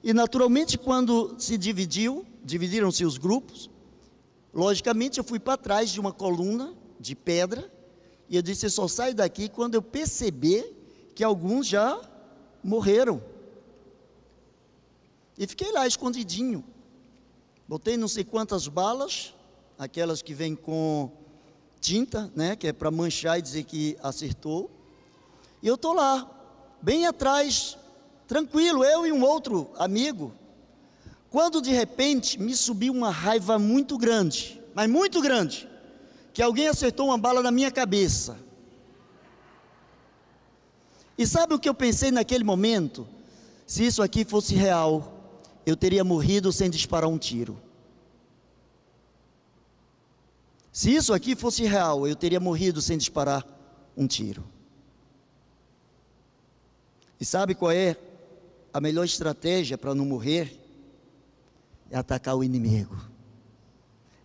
[0.04, 3.70] E naturalmente, quando se dividiu, dividiram-se os grupos.
[4.54, 7.72] Logicamente, eu fui para trás de uma coluna de pedra.
[8.30, 10.76] E eu disse: eu só saio daqui quando eu perceber
[11.16, 12.00] que alguns já
[12.64, 13.22] morreram.
[15.38, 16.64] E fiquei lá escondidinho.
[17.68, 19.34] Botei não sei quantas balas,
[19.78, 21.12] aquelas que vêm com
[21.80, 24.70] tinta, né, que é para manchar e dizer que acertou.
[25.62, 26.30] E eu estou lá,
[26.82, 27.78] bem atrás,
[28.30, 30.32] tranquilo, eu e um outro amigo.
[31.32, 35.68] Quando de repente me subiu uma raiva muito grande, mas muito grande,
[36.32, 38.38] que alguém acertou uma bala na minha cabeça.
[41.18, 43.08] E sabe o que eu pensei naquele momento?
[43.66, 45.12] Se isso aqui fosse real,
[45.66, 47.60] eu teria morrido sem disparar um tiro.
[50.72, 53.44] Se isso aqui fosse real, eu teria morrido sem disparar
[53.98, 54.44] um tiro.
[57.20, 57.98] E sabe qual é
[58.74, 60.58] a melhor estratégia para não morrer?
[61.90, 62.96] É atacar o inimigo.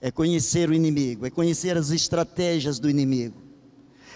[0.00, 3.44] É conhecer o inimigo, é conhecer as estratégias do inimigo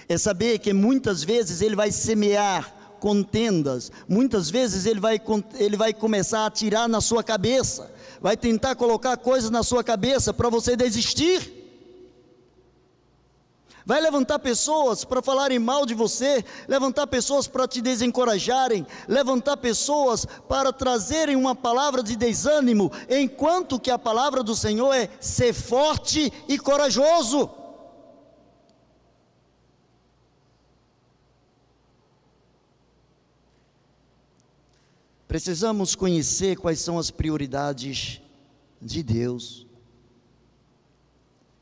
[0.09, 5.21] é saber que muitas vezes ele vai semear contendas, muitas vezes ele vai,
[5.55, 10.33] ele vai começar a tirar na sua cabeça, vai tentar colocar coisas na sua cabeça
[10.33, 11.58] para você desistir.
[13.89, 20.27] Vai levantar pessoas para falarem mal de você, levantar pessoas para te desencorajarem, levantar pessoas
[20.47, 26.31] para trazerem uma palavra de desânimo, enquanto que a palavra do Senhor é ser forte
[26.47, 27.49] e corajoso.
[35.27, 38.21] Precisamos conhecer quais são as prioridades
[38.83, 39.67] de Deus.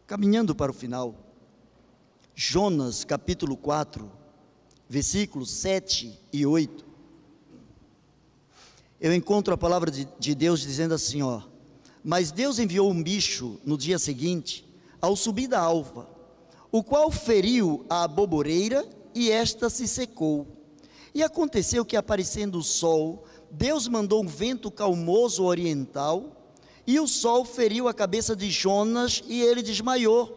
[0.09, 1.26] Caminhando para o final,
[2.39, 4.13] Jonas capítulo 4,
[4.87, 6.85] versículos 7 e 8.
[9.01, 11.41] Eu encontro a palavra de, de Deus dizendo assim: ó,
[12.05, 14.69] mas Deus enviou um bicho no dia seguinte,
[15.01, 16.11] ao subir da alva,
[16.71, 20.47] o qual feriu a aboboreira e esta se secou.
[21.15, 26.53] E aconteceu que, aparecendo o sol, Deus mandou um vento calmoso oriental,
[26.87, 30.36] e o sol feriu a cabeça de Jonas e ele desmaiou.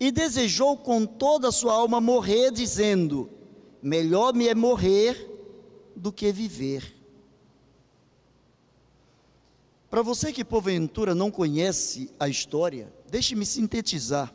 [0.00, 3.30] E desejou com toda a sua alma morrer, dizendo:
[3.82, 5.28] Melhor me é morrer
[5.94, 6.94] do que viver.
[9.90, 14.32] Para você que porventura não conhece a história, deixe-me sintetizar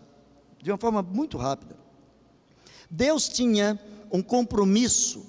[0.61, 1.78] de uma forma muito rápida.
[2.89, 3.80] Deus tinha
[4.11, 5.26] um compromisso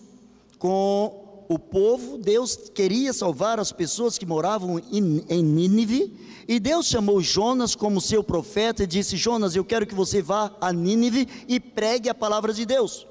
[0.58, 6.12] com o povo, Deus queria salvar as pessoas que moravam em, Nínive,
[6.48, 10.54] e Deus chamou Jonas como seu profeta e disse: Jonas, eu quero que você vá
[10.60, 13.06] a Nínive e pregue a palavra de Deus.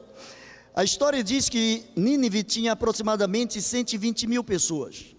[0.75, 5.13] A história diz que Nínive tinha aproximadamente 120 mil pessoas.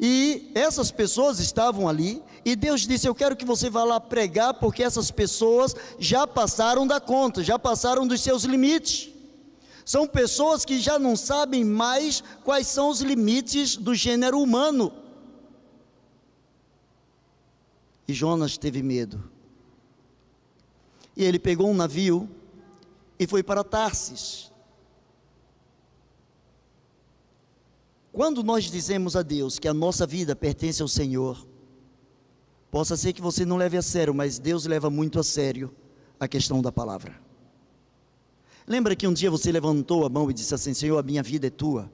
[0.00, 4.54] E essas pessoas estavam ali, e Deus disse: Eu quero que você vá lá pregar,
[4.54, 9.17] porque essas pessoas já passaram da conta, já passaram dos seus limites.
[9.88, 14.92] São pessoas que já não sabem mais quais são os limites do gênero humano.
[18.06, 19.32] E Jonas teve medo.
[21.16, 22.28] E ele pegou um navio
[23.18, 24.52] e foi para Tarsis.
[28.12, 31.48] Quando nós dizemos a Deus que a nossa vida pertence ao Senhor,
[32.70, 35.74] possa ser que você não leve a sério, mas Deus leva muito a sério
[36.20, 37.27] a questão da palavra.
[38.68, 41.46] Lembra que um dia você levantou a mão e disse assim: Senhor, a minha vida
[41.46, 41.90] é tua,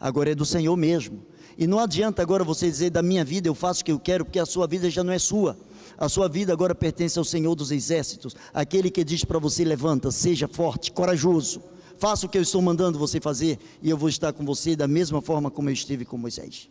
[0.00, 1.22] agora é do Senhor mesmo.
[1.58, 4.24] E não adianta agora você dizer: da minha vida eu faço o que eu quero,
[4.24, 5.54] porque a sua vida já não é sua.
[5.98, 10.10] A sua vida agora pertence ao Senhor dos Exércitos, aquele que diz para você: levanta,
[10.10, 11.62] seja forte, corajoso,
[11.98, 14.88] faça o que eu estou mandando você fazer, e eu vou estar com você da
[14.88, 16.70] mesma forma como eu estive com Moisés.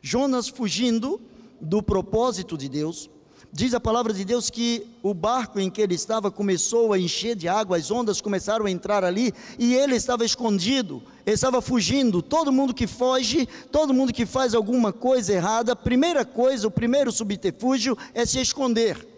[0.00, 1.20] Jonas fugindo
[1.60, 3.10] do propósito de Deus,
[3.50, 7.34] Diz a palavra de Deus que o barco em que ele estava começou a encher
[7.34, 12.20] de água, as ondas começaram a entrar ali e ele estava escondido, ele estava fugindo.
[12.20, 16.70] Todo mundo que foge, todo mundo que faz alguma coisa errada, a primeira coisa, o
[16.70, 19.08] primeiro subterfúgio é se esconder.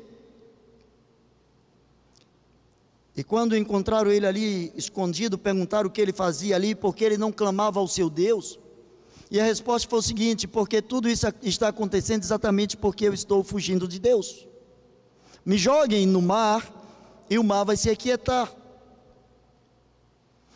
[3.17, 7.33] E quando encontraram ele ali escondido, perguntaram o que ele fazia ali, porque ele não
[7.33, 8.60] clamava ao seu Deus.
[9.31, 13.45] E a resposta foi o seguinte: porque tudo isso está acontecendo exatamente porque eu estou
[13.45, 14.47] fugindo de Deus.
[15.45, 16.69] Me joguem no mar
[17.29, 18.53] e o mar vai se aquietar.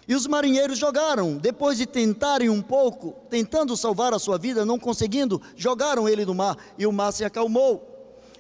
[0.07, 4.79] E os marinheiros jogaram, depois de tentarem um pouco, tentando salvar a sua vida, não
[4.79, 7.94] conseguindo, jogaram ele no mar e o mar se acalmou.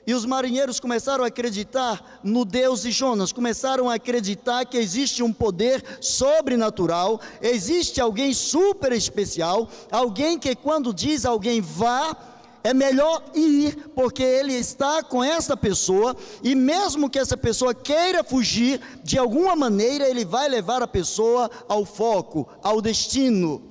[0.06, 5.22] E os marinheiros começaram a acreditar no Deus de Jonas, começaram a acreditar que existe
[5.22, 12.14] um poder sobrenatural, existe alguém super especial, alguém que quando diz alguém vá,
[12.62, 18.22] é melhor ir, porque ele está com essa pessoa, e mesmo que essa pessoa queira
[18.22, 23.62] fugir, de alguma maneira ele vai levar a pessoa ao foco, ao destino.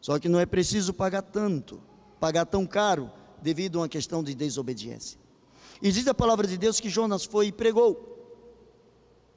[0.00, 1.80] Só que não é preciso pagar tanto,
[2.20, 3.10] pagar tão caro
[3.44, 5.18] devido a uma questão de desobediência.
[5.82, 7.92] E diz a palavra de Deus que Jonas foi e pregou.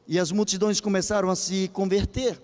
[0.07, 2.41] E as multidões começaram a se converter.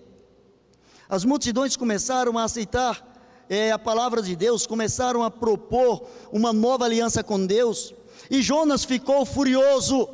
[1.08, 3.02] As multidões começaram a aceitar
[3.48, 7.94] é, a palavra de Deus, começaram a propor uma nova aliança com Deus.
[8.30, 10.06] E Jonas ficou furioso.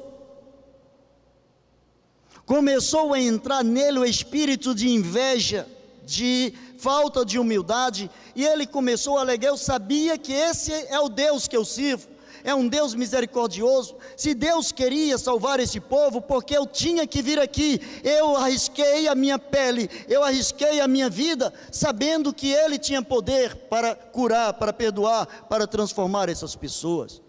[2.46, 5.66] Começou a entrar nele o espírito de inveja,
[6.11, 11.09] de falta de humildade, e ele começou a alegar: Eu sabia que esse é o
[11.09, 12.09] Deus que eu sirvo,
[12.43, 13.95] é um Deus misericordioso.
[14.17, 19.15] Se Deus queria salvar esse povo, porque eu tinha que vir aqui, eu arrisquei a
[19.15, 24.73] minha pele, eu arrisquei a minha vida, sabendo que Ele tinha poder para curar, para
[24.73, 27.23] perdoar, para transformar essas pessoas.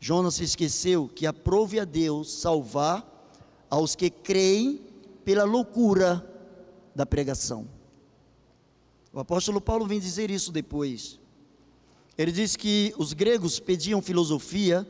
[0.00, 3.06] Jonas esqueceu que aprove a Deus salvar
[3.70, 4.80] aos que creem
[5.24, 6.33] pela loucura
[6.94, 7.66] da pregação.
[9.12, 11.20] O apóstolo Paulo vem dizer isso depois.
[12.16, 14.86] Ele diz que os gregos pediam filosofia,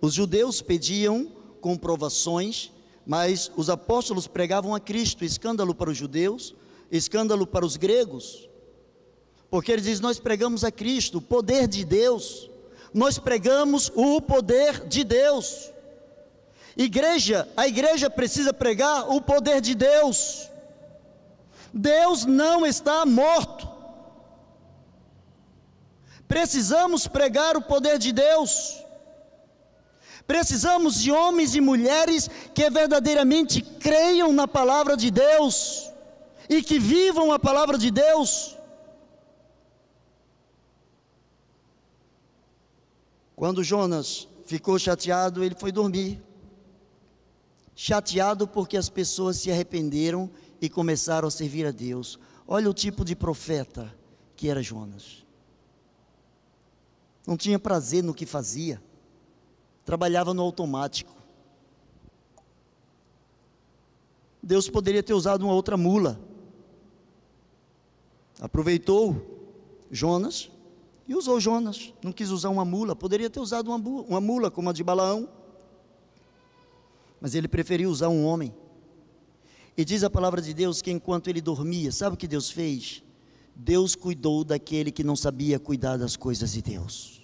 [0.00, 1.30] os judeus pediam
[1.60, 2.72] comprovações,
[3.06, 6.54] mas os apóstolos pregavam a Cristo, escândalo para os judeus,
[6.90, 8.48] escândalo para os gregos.
[9.50, 12.50] Porque ele diz: Nós pregamos a Cristo, o poder de Deus,
[12.92, 15.70] nós pregamos o poder de Deus.
[16.76, 20.48] Igreja, a igreja precisa pregar o poder de Deus.
[21.72, 23.68] Deus não está morto.
[26.26, 28.82] Precisamos pregar o poder de Deus.
[30.26, 35.90] Precisamos de homens e mulheres que verdadeiramente creiam na palavra de Deus
[36.50, 38.54] e que vivam a palavra de Deus.
[43.34, 46.20] Quando Jonas ficou chateado, ele foi dormir.
[47.74, 52.18] Chateado porque as pessoas se arrependeram e começaram a servir a Deus.
[52.46, 53.94] Olha o tipo de profeta
[54.36, 55.24] que era Jonas.
[57.26, 58.82] Não tinha prazer no que fazia,
[59.84, 61.14] trabalhava no automático.
[64.42, 66.18] Deus poderia ter usado uma outra mula.
[68.40, 69.50] Aproveitou
[69.90, 70.50] Jonas
[71.06, 71.92] e usou Jonas.
[72.02, 75.28] Não quis usar uma mula, poderia ter usado uma, uma mula como a de Balaão.
[77.20, 78.54] Mas ele preferiu usar um homem.
[79.78, 83.00] E diz a palavra de Deus que enquanto ele dormia, sabe o que Deus fez?
[83.54, 87.22] Deus cuidou daquele que não sabia cuidar das coisas de Deus.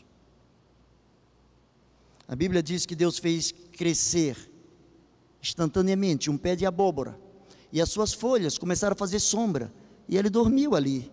[2.29, 4.37] A Bíblia diz que Deus fez crescer
[5.43, 7.19] instantaneamente um pé de abóbora,
[7.73, 9.73] e as suas folhas começaram a fazer sombra,
[10.09, 11.11] e ele dormiu ali.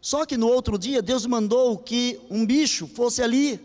[0.00, 3.60] Só que no outro dia, Deus mandou que um bicho fosse ali,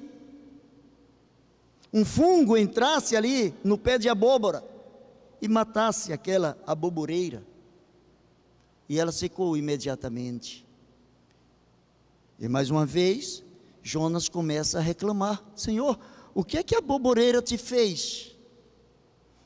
[1.92, 4.75] um fungo entrasse ali no pé de abóbora
[5.46, 7.46] e matasse aquela aboboreira.
[8.90, 10.66] E ela secou imediatamente.
[12.40, 13.44] E mais uma vez,
[13.84, 16.00] Jonas começa a reclamar: Senhor,
[16.34, 18.36] o que é que a aboboreira te fez?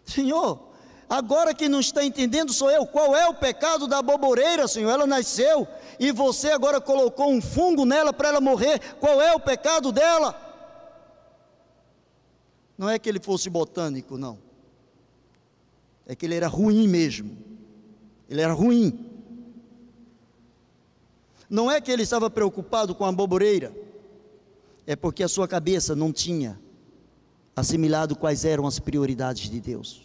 [0.06, 0.70] Senhor,
[1.10, 4.90] agora que não está entendendo sou eu, qual é o pecado da aboboreira, Senhor?
[4.90, 5.68] Ela nasceu
[6.00, 10.34] e você agora colocou um fungo nela para ela morrer, qual é o pecado dela?
[12.78, 14.49] Não é que ele fosse botânico, não
[16.10, 17.38] é que ele era ruim mesmo.
[18.28, 19.06] Ele era ruim.
[21.48, 23.72] Não é que ele estava preocupado com a boboreira,
[24.88, 26.60] é porque a sua cabeça não tinha
[27.56, 30.02] assimilado quais eram as prioridades de Deus.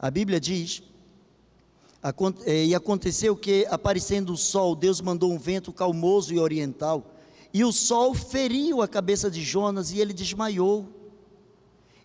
[0.00, 0.82] A Bíblia diz:
[2.44, 7.14] é, e aconteceu que, aparecendo o sol, Deus mandou um vento calmoso e oriental,
[7.54, 10.95] e o sol feriu a cabeça de Jonas e ele desmaiou.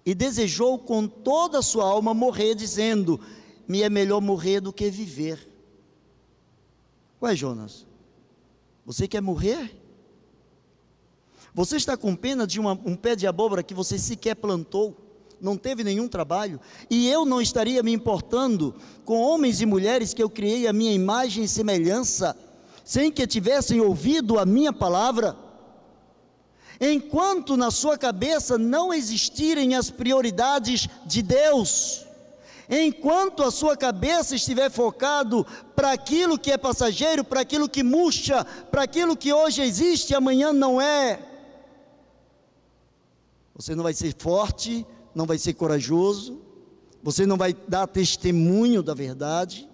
[0.05, 3.19] E desejou com toda a sua alma morrer, dizendo:
[3.67, 5.47] Me é melhor morrer do que viver.
[7.21, 7.85] Ué, Jonas,
[8.85, 9.79] você quer morrer?
[11.53, 14.95] Você está com pena de uma, um pé de abóbora que você sequer plantou,
[15.39, 18.73] não teve nenhum trabalho, e eu não estaria me importando
[19.03, 22.35] com homens e mulheres que eu criei a minha imagem e semelhança,
[22.85, 25.37] sem que tivessem ouvido a minha palavra?
[26.83, 32.03] Enquanto na sua cabeça não existirem as prioridades de Deus,
[32.67, 38.43] enquanto a sua cabeça estiver focado para aquilo que é passageiro, para aquilo que murcha,
[38.43, 41.19] para aquilo que hoje existe e amanhã não é,
[43.53, 46.41] você não vai ser forte, não vai ser corajoso,
[47.03, 49.69] você não vai dar testemunho da verdade,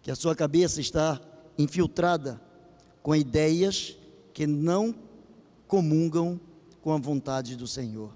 [0.00, 1.20] que a sua cabeça está
[1.58, 2.40] infiltrada
[3.02, 3.99] com ideias
[4.40, 4.94] que não
[5.68, 6.40] comungam
[6.80, 8.10] com a vontade do Senhor.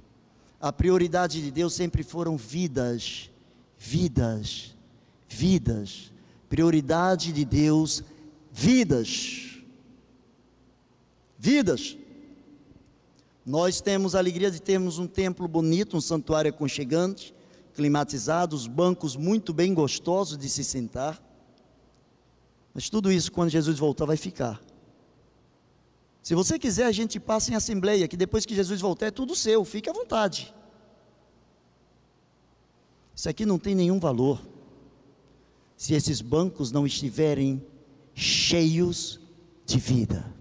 [0.58, 3.30] A prioridade de Deus sempre foram vidas,
[3.78, 4.74] vidas,
[5.28, 6.10] vidas.
[6.48, 8.02] Prioridade de Deus,
[8.50, 9.60] vidas.
[11.38, 11.94] Vidas.
[13.44, 17.34] Nós temos a alegria de termos um templo bonito, um santuário aconchegante,
[17.74, 21.22] climatizado, os bancos muito bem gostosos de se sentar.
[22.72, 24.58] Mas tudo isso, quando Jesus voltar, vai ficar.
[26.24, 29.36] Se você quiser, a gente passa em assembleia, que depois que Jesus voltar é tudo
[29.36, 30.54] seu, fique à vontade.
[33.14, 34.40] Isso aqui não tem nenhum valor
[35.76, 37.62] se esses bancos não estiverem
[38.14, 39.20] cheios
[39.66, 40.34] de vida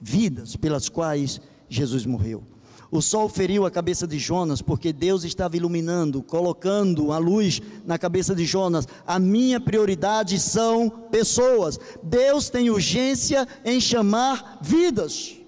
[0.00, 2.44] vidas pelas quais Jesus morreu.
[2.92, 7.96] O sol feriu a cabeça de Jonas, porque Deus estava iluminando, colocando a luz na
[7.96, 8.86] cabeça de Jonas.
[9.06, 11.80] A minha prioridade são pessoas.
[12.02, 15.38] Deus tem urgência em chamar vidas.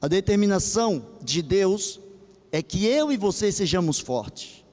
[0.00, 2.00] A determinação de Deus
[2.50, 4.64] é que eu e você sejamos fortes.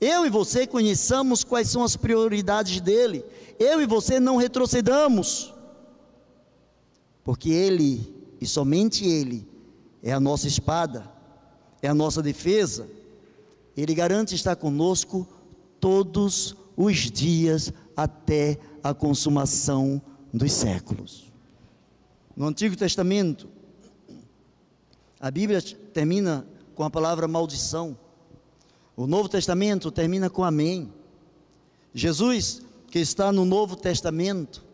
[0.00, 3.24] Eu e você conheçamos quais são as prioridades dele.
[3.58, 5.52] Eu e você não retrocedamos.
[7.24, 9.49] Porque ele e somente Ele
[10.02, 11.10] é a nossa espada,
[11.82, 12.88] é a nossa defesa.
[13.76, 15.26] Ele garante estar conosco
[15.78, 20.00] todos os dias até a consumação
[20.32, 21.30] dos séculos.
[22.36, 23.48] No Antigo Testamento,
[25.18, 25.60] a Bíblia
[25.92, 27.98] termina com a palavra maldição.
[28.96, 30.90] O Novo Testamento termina com amém.
[31.92, 34.64] Jesus, que está no Novo Testamento,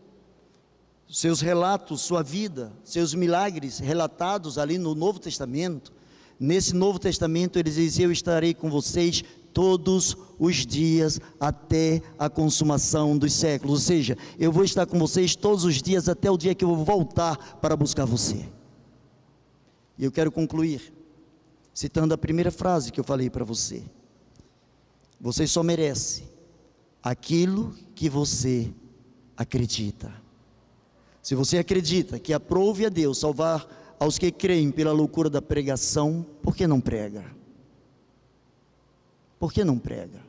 [1.09, 5.93] seus relatos, sua vida, seus milagres relatados ali no Novo Testamento.
[6.39, 13.17] Nesse Novo Testamento ele diz: Eu estarei com vocês todos os dias até a consumação
[13.17, 13.79] dos séculos.
[13.79, 16.75] Ou seja, eu vou estar com vocês todos os dias até o dia que eu
[16.75, 18.47] vou voltar para buscar você.
[19.97, 20.93] E eu quero concluir
[21.73, 23.83] citando a primeira frase que eu falei para você.
[25.19, 26.23] Você só merece
[27.01, 28.71] aquilo que você
[29.35, 30.26] acredita.
[31.27, 33.67] Se você acredita que aprove a Deus salvar
[33.99, 37.25] aos que creem pela loucura da pregação, por que não prega?
[39.37, 40.21] Por que não prega?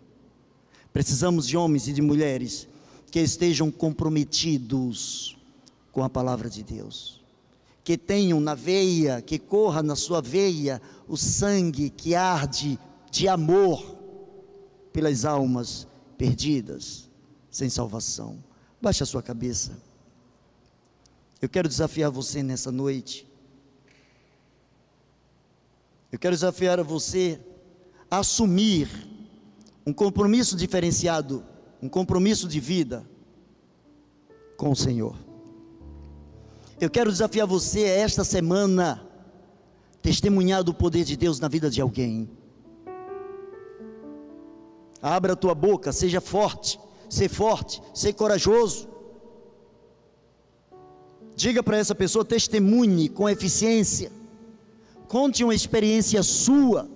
[0.92, 2.66] Precisamos de homens e de mulheres
[3.12, 5.38] que estejam comprometidos
[5.92, 7.20] com a palavra de Deus,
[7.84, 12.76] que tenham na veia, que corra na sua veia o sangue que arde
[13.08, 13.96] de amor
[14.92, 15.86] pelas almas
[16.16, 17.08] perdidas,
[17.52, 18.42] sem salvação.
[18.82, 19.86] Baixe a sua cabeça.
[21.40, 23.26] Eu quero desafiar você nessa noite.
[26.10, 27.40] Eu quero desafiar você
[28.10, 28.88] a assumir
[29.86, 31.44] um compromisso diferenciado,
[31.80, 33.08] um compromisso de vida
[34.56, 35.16] com o Senhor.
[36.80, 39.06] Eu quero desafiar você esta semana
[40.02, 42.30] testemunhar do poder de Deus na vida de alguém.
[45.00, 48.87] Abra a tua boca, seja forte, ser forte, ser corajoso.
[51.38, 54.10] Diga para essa pessoa, testemunhe com eficiência.
[55.06, 56.90] Conte uma experiência sua.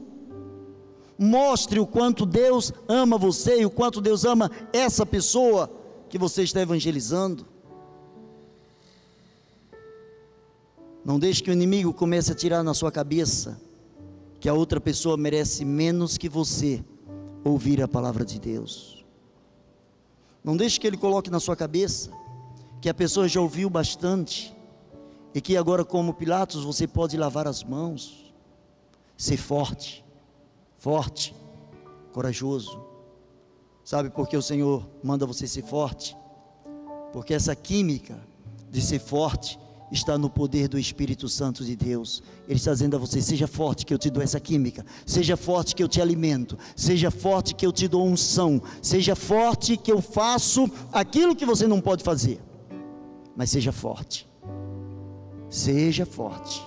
[1.16, 5.70] Mostre o quanto Deus ama você e o quanto Deus ama essa pessoa
[6.08, 7.46] que você está evangelizando.
[11.04, 13.60] Não deixe que o inimigo comece a tirar na sua cabeça
[14.40, 16.84] que a outra pessoa merece menos que você
[17.44, 19.04] ouvir a palavra de Deus.
[20.42, 22.10] Não deixe que ele coloque na sua cabeça
[22.82, 24.52] que a pessoa já ouviu bastante
[25.32, 28.34] e que agora, como Pilatos, você pode lavar as mãos,
[29.16, 30.04] ser forte,
[30.78, 31.32] forte,
[32.12, 32.82] corajoso.
[33.84, 36.16] Sabe por que o Senhor manda você ser forte?
[37.12, 38.18] Porque essa química
[38.68, 39.56] de ser forte
[39.92, 42.20] está no poder do Espírito Santo de Deus.
[42.48, 45.76] Ele está dizendo a você: seja forte que eu te dou essa química, seja forte
[45.76, 50.02] que eu te alimento, seja forte que eu te dou unção, seja forte que eu
[50.02, 52.40] faço aquilo que você não pode fazer.
[53.36, 54.28] Mas seja forte.
[55.48, 56.62] Seja forte.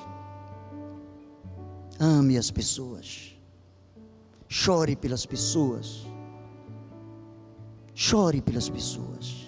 [2.00, 3.36] Ame as pessoas.
[4.48, 6.06] Chore pelas pessoas.
[7.94, 9.46] Chore pelas pessoas.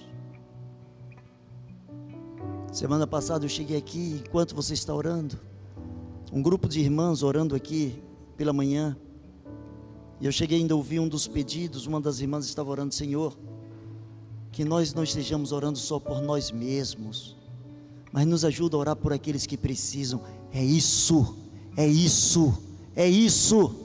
[2.72, 5.40] Semana passada eu cheguei aqui, enquanto você está orando,
[6.32, 8.02] um grupo de irmãs orando aqui
[8.36, 8.96] pela manhã,
[10.22, 13.38] e eu cheguei ainda a ouvir um dos pedidos, uma das irmãs estava orando, Senhor,
[14.58, 17.38] que nós não estejamos orando só por nós mesmos,
[18.12, 20.20] mas nos ajuda a orar por aqueles que precisam.
[20.52, 21.38] É isso,
[21.76, 22.58] é isso,
[22.96, 23.76] é isso.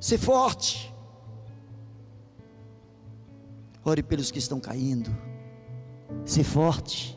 [0.00, 0.92] Ser forte.
[3.84, 5.16] Ore pelos que estão caindo.
[6.24, 7.16] Ser forte.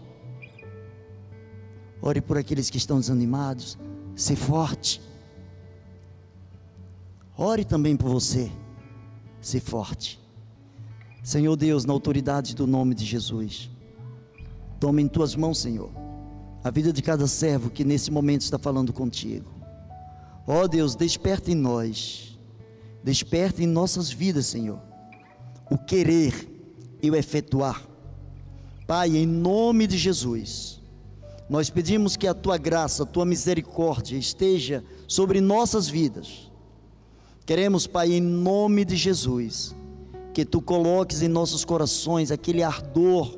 [2.03, 3.79] Ore por aqueles que estão desanimados.
[4.15, 5.01] Ser forte.
[7.35, 8.51] Ore também por você.
[9.41, 10.22] Ser forte.
[11.23, 13.69] Senhor Deus, na autoridade do nome de Jesus.
[14.77, 15.89] Toma em tuas mãos, Senhor,
[16.61, 19.49] a vida de cada servo que nesse momento está falando contigo.
[20.45, 22.37] Ó oh Deus, desperta em nós,
[23.01, 24.81] desperta em nossas vidas, Senhor,
[25.71, 26.49] o querer
[27.01, 27.81] e o efetuar.
[28.85, 30.81] Pai, em nome de Jesus,
[31.49, 36.51] nós pedimos que a tua graça, a tua misericórdia esteja sobre nossas vidas.
[37.45, 39.73] Queremos, Pai, em nome de Jesus,
[40.33, 43.37] que tu coloques em nossos corações aquele ardor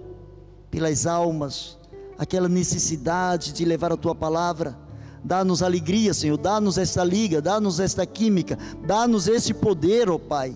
[0.71, 1.77] pelas almas,
[2.17, 4.77] aquela necessidade de levar a tua palavra.
[5.23, 10.55] Dá-nos alegria, Senhor, dá-nos esta liga, dá-nos esta química, dá-nos esse poder, ó oh Pai,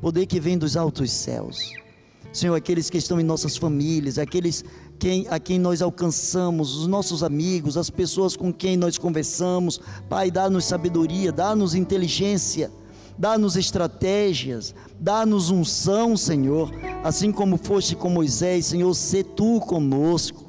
[0.00, 1.72] poder que vem dos altos céus.
[2.32, 4.64] Senhor, aqueles que estão em nossas famílias, aqueles
[4.98, 9.80] quem, a quem nós alcançamos, os nossos amigos, as pessoas com quem nós conversamos.
[10.08, 12.70] Pai, dá-nos sabedoria, dá-nos inteligência,
[13.18, 16.70] dá-nos estratégias, dá-nos unção, Senhor,
[17.02, 20.44] assim como foste com Moisés, Senhor, se tu conosco.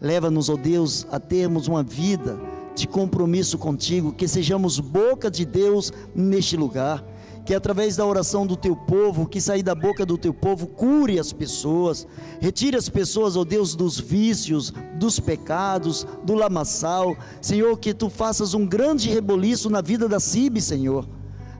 [0.00, 2.38] Leva-nos, ó Deus, a termos uma vida
[2.74, 7.04] de compromisso contigo, que sejamos boca de Deus neste lugar
[7.44, 11.18] que através da oração do teu povo, que sair da boca do teu povo, cure
[11.18, 12.06] as pessoas,
[12.40, 17.14] retire as pessoas, ó Deus, dos vícios, dos pecados, do lamaçal.
[17.42, 21.06] Senhor, que tu faças um grande reboliço na vida da CIB, Senhor,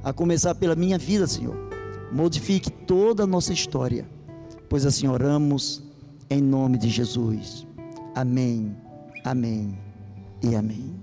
[0.04, 1.56] a começar pela minha vida, Senhor.
[2.12, 4.06] Modifique toda a nossa história,
[4.68, 5.82] pois assim oramos
[6.28, 7.66] em nome de Jesus.
[8.14, 8.76] Amém,
[9.24, 9.76] amém
[10.42, 10.93] e amém.